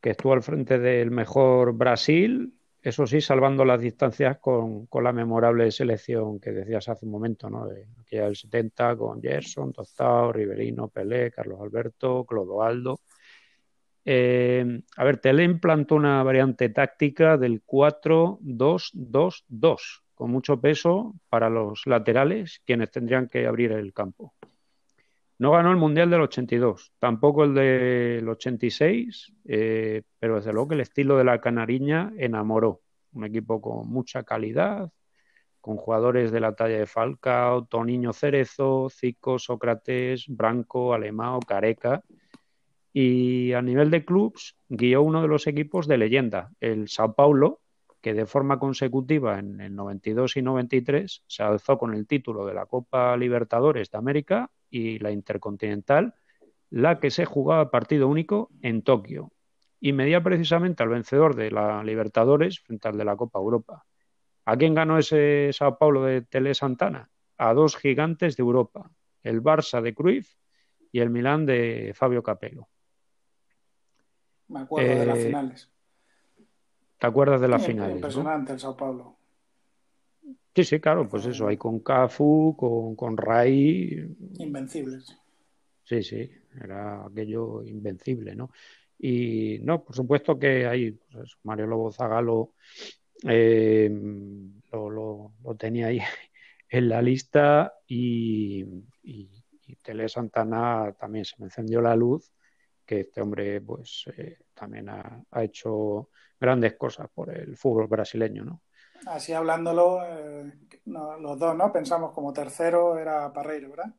[0.00, 5.70] que estuvo al frente del mejor Brasil, eso sí, salvando las distancias con, la memorable
[5.72, 7.66] selección que decías hace un momento, ¿no?
[7.66, 13.00] De aquella del 70 con Gerson, Tostao, Riverino, Pelé, Carlos Alberto, Clodoaldo.
[14.10, 21.86] Eh, a ver, Tele implantó una variante táctica del 4-2-2-2, con mucho peso para los
[21.86, 24.32] laterales, quienes tendrían que abrir el campo.
[25.36, 30.76] No ganó el Mundial del 82, tampoco el del 86, eh, pero desde luego que
[30.76, 32.80] el estilo de la Canariña enamoró.
[33.12, 34.90] Un equipo con mucha calidad,
[35.60, 42.02] con jugadores de la talla de Falcao, Toniño Cerezo, Zico, Sócrates, Branco, Alemao, Careca.
[42.92, 47.60] Y a nivel de clubs, guió uno de los equipos de leyenda, el Sao Paulo,
[48.00, 52.54] que de forma consecutiva en el 92 y 93 se alzó con el título de
[52.54, 56.14] la Copa Libertadores de América y la Intercontinental,
[56.70, 59.32] la que se jugaba partido único en Tokio,
[59.80, 63.84] y medía precisamente al vencedor de la Libertadores frente al de la Copa Europa.
[64.44, 67.10] ¿A quién ganó ese Sao Paulo de Tele Santana?
[67.36, 68.90] A dos gigantes de Europa,
[69.22, 70.34] el Barça de Cruyff
[70.90, 72.68] y el Milán de Fabio Capello.
[74.48, 75.70] Me acuerdo de las eh, finales.
[76.98, 77.96] ¿Te acuerdas de las finales?
[77.96, 79.16] Impresionante el Sao Paulo.
[80.54, 84.16] Sí, sí, claro, pues eso, hay con Cafu, con, con Rai.
[84.38, 85.16] Invencibles.
[85.84, 86.30] Sí, sí,
[86.60, 88.50] era aquello invencible, ¿no?
[88.98, 92.54] Y no, por supuesto que hay, pues Mario Lobo Zagalo
[93.22, 93.88] eh,
[94.72, 96.00] lo, tenía ahí
[96.68, 98.64] en la lista y,
[99.02, 99.30] y,
[99.82, 102.32] Tele Santana también se me encendió la luz,
[102.88, 106.08] que este hombre pues eh, también ha, ha, hecho
[106.40, 108.62] grandes cosas por el fútbol brasileño, ¿no?
[109.06, 110.50] Así hablándolo, eh,
[110.86, 111.70] los dos, ¿no?
[111.70, 113.94] Pensamos como tercero era Parreira, ¿verdad?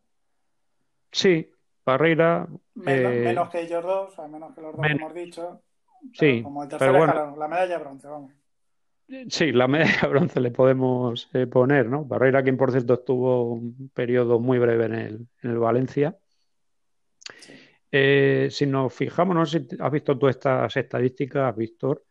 [1.11, 1.52] Sí,
[1.84, 2.48] Parreira.
[2.86, 5.61] Eh, menos, que ellos dos, a menos que los dos hemos dicho.
[6.14, 8.32] Sí, como el tercero bueno, la medalla de bronce, vamos.
[9.30, 12.07] Sí, la medalla de bronce le podemos eh, poner, ¿no?
[12.07, 16.18] Parreira, quien por cierto estuvo un periodo muy breve en el, en el Valencia.
[17.91, 22.03] Si nos fijamos, no sé si has visto tú estas estadísticas, Víctor,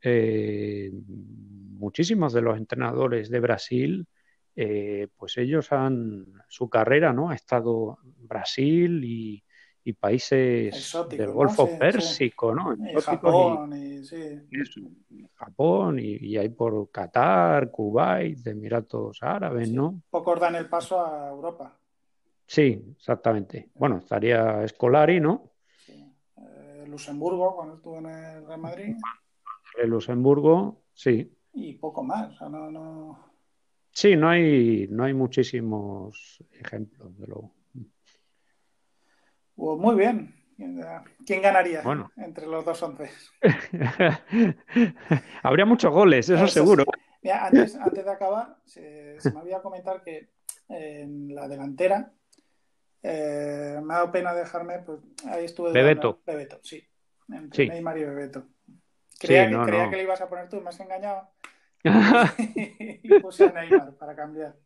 [0.00, 4.06] eh, muchísimos de los entrenadores de Brasil,
[4.54, 7.30] eh, pues ellos han, su carrera, ¿no?
[7.30, 9.44] Ha estado Brasil y,
[9.98, 12.76] países del Golfo Pérsico, ¿no?
[13.00, 14.02] Japón, y,
[15.32, 20.02] Japón y, hay por Qatar, Kuwait, Emiratos Árabes, ¿no?
[20.10, 21.74] Pocos dan el paso a Europa.
[22.48, 23.68] Sí, exactamente.
[23.74, 25.52] Bueno, estaría Scolari, ¿no?
[25.86, 28.96] Eh, Luxemburgo, cuando estuvo en el Real Madrid.
[29.76, 31.30] El Luxemburgo, sí.
[31.52, 33.18] Y poco más, no, no...
[33.90, 37.50] Sí, no hay, no hay muchísimos ejemplos de lo.
[39.54, 40.34] Pues muy bien.
[41.26, 41.82] ¿Quién ganaría
[42.16, 43.10] entre los dos once?
[45.42, 46.84] Habría muchos goles, eso, seguro.
[47.30, 50.30] antes, antes, de acabar, se, me había comentar que
[50.68, 52.12] en la delantera
[53.02, 55.72] eh, me ha dado pena dejarme, pues ahí estuve.
[55.72, 56.20] Bebeto.
[56.26, 56.82] Bebeto, sí.
[57.32, 57.68] Entre sí.
[57.68, 58.44] Neymar y Bebeto.
[59.18, 61.28] Creía, que, creía que le ibas a poner tú, me has engañado.
[62.38, 64.56] y puse a Neymar para cambiar.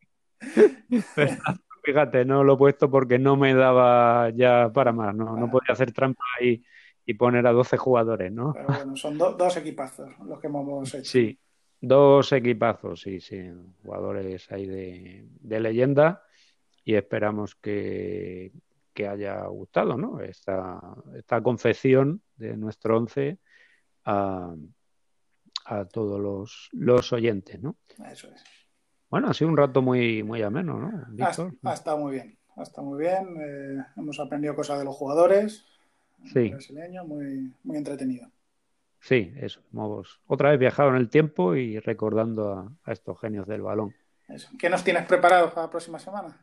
[1.85, 5.73] Fíjate, no lo he puesto porque no me daba ya para más, no, no podía
[5.73, 6.65] hacer trampa ahí
[7.05, 8.53] y poner a 12 jugadores, ¿no?
[8.53, 11.05] Pero bueno, son dos equipazos los que hemos hecho.
[11.05, 11.39] Sí,
[11.81, 13.51] dos equipazos, sí, sí,
[13.83, 16.23] jugadores ahí de, de leyenda
[16.85, 18.53] y esperamos que,
[18.93, 20.21] que, haya gustado, ¿no?
[20.21, 20.81] Esta,
[21.17, 23.39] esta confección de nuestro once
[24.05, 24.55] a,
[25.93, 27.77] todos los, los, oyentes, ¿no?
[28.11, 28.43] Eso es.
[29.09, 31.25] Bueno, ha sido un rato muy, muy ameno, ¿no?
[31.25, 33.37] Ha, estado muy bien, ha estado muy bien.
[33.39, 35.65] Eh, hemos aprendido cosas de los jugadores.
[36.33, 36.49] Sí.
[36.49, 38.29] Brasileño, muy, muy entretenido.
[39.03, 39.61] Sí, eso.
[39.73, 43.95] Hemos otra vez viajado en el tiempo y recordando a, estos genios del balón.
[44.59, 46.41] ¿Qué nos tienes preparado para la próxima semana?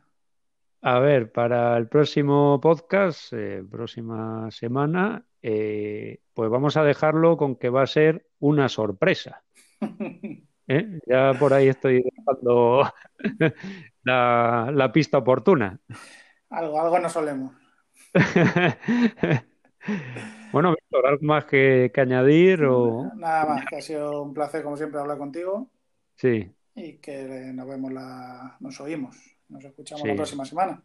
[0.82, 7.56] A ver, para el próximo podcast, eh, próxima semana, eh, pues vamos a dejarlo con
[7.56, 9.42] que va a ser una sorpresa.
[10.68, 11.00] ¿Eh?
[11.06, 12.90] Ya por ahí estoy dejando
[14.04, 15.78] la, pista oportuna.
[16.48, 17.52] Algo, algo no solemos.
[20.52, 22.64] bueno, Víctor, ¿algo más que, añadir?
[22.64, 23.10] O...
[23.16, 25.70] Nada más, que ha sido un placer, como siempre, hablar contigo.
[26.14, 26.50] Sí.
[26.74, 28.56] Y que nos vemos, la...
[28.60, 29.16] nos oímos,
[29.50, 30.82] nos escuchamos la próxima semana.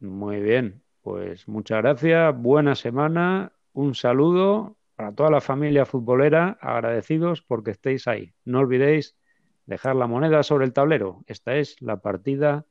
[0.00, 7.42] Muy bien, pues muchas gracias, buena semana un saludo para toda la familia futbolera, agradecidos
[7.42, 8.32] porque estéis ahí.
[8.44, 9.16] No olvidéis
[9.66, 11.22] dejar la moneda sobre el tablero.
[11.26, 12.66] Esta es la partida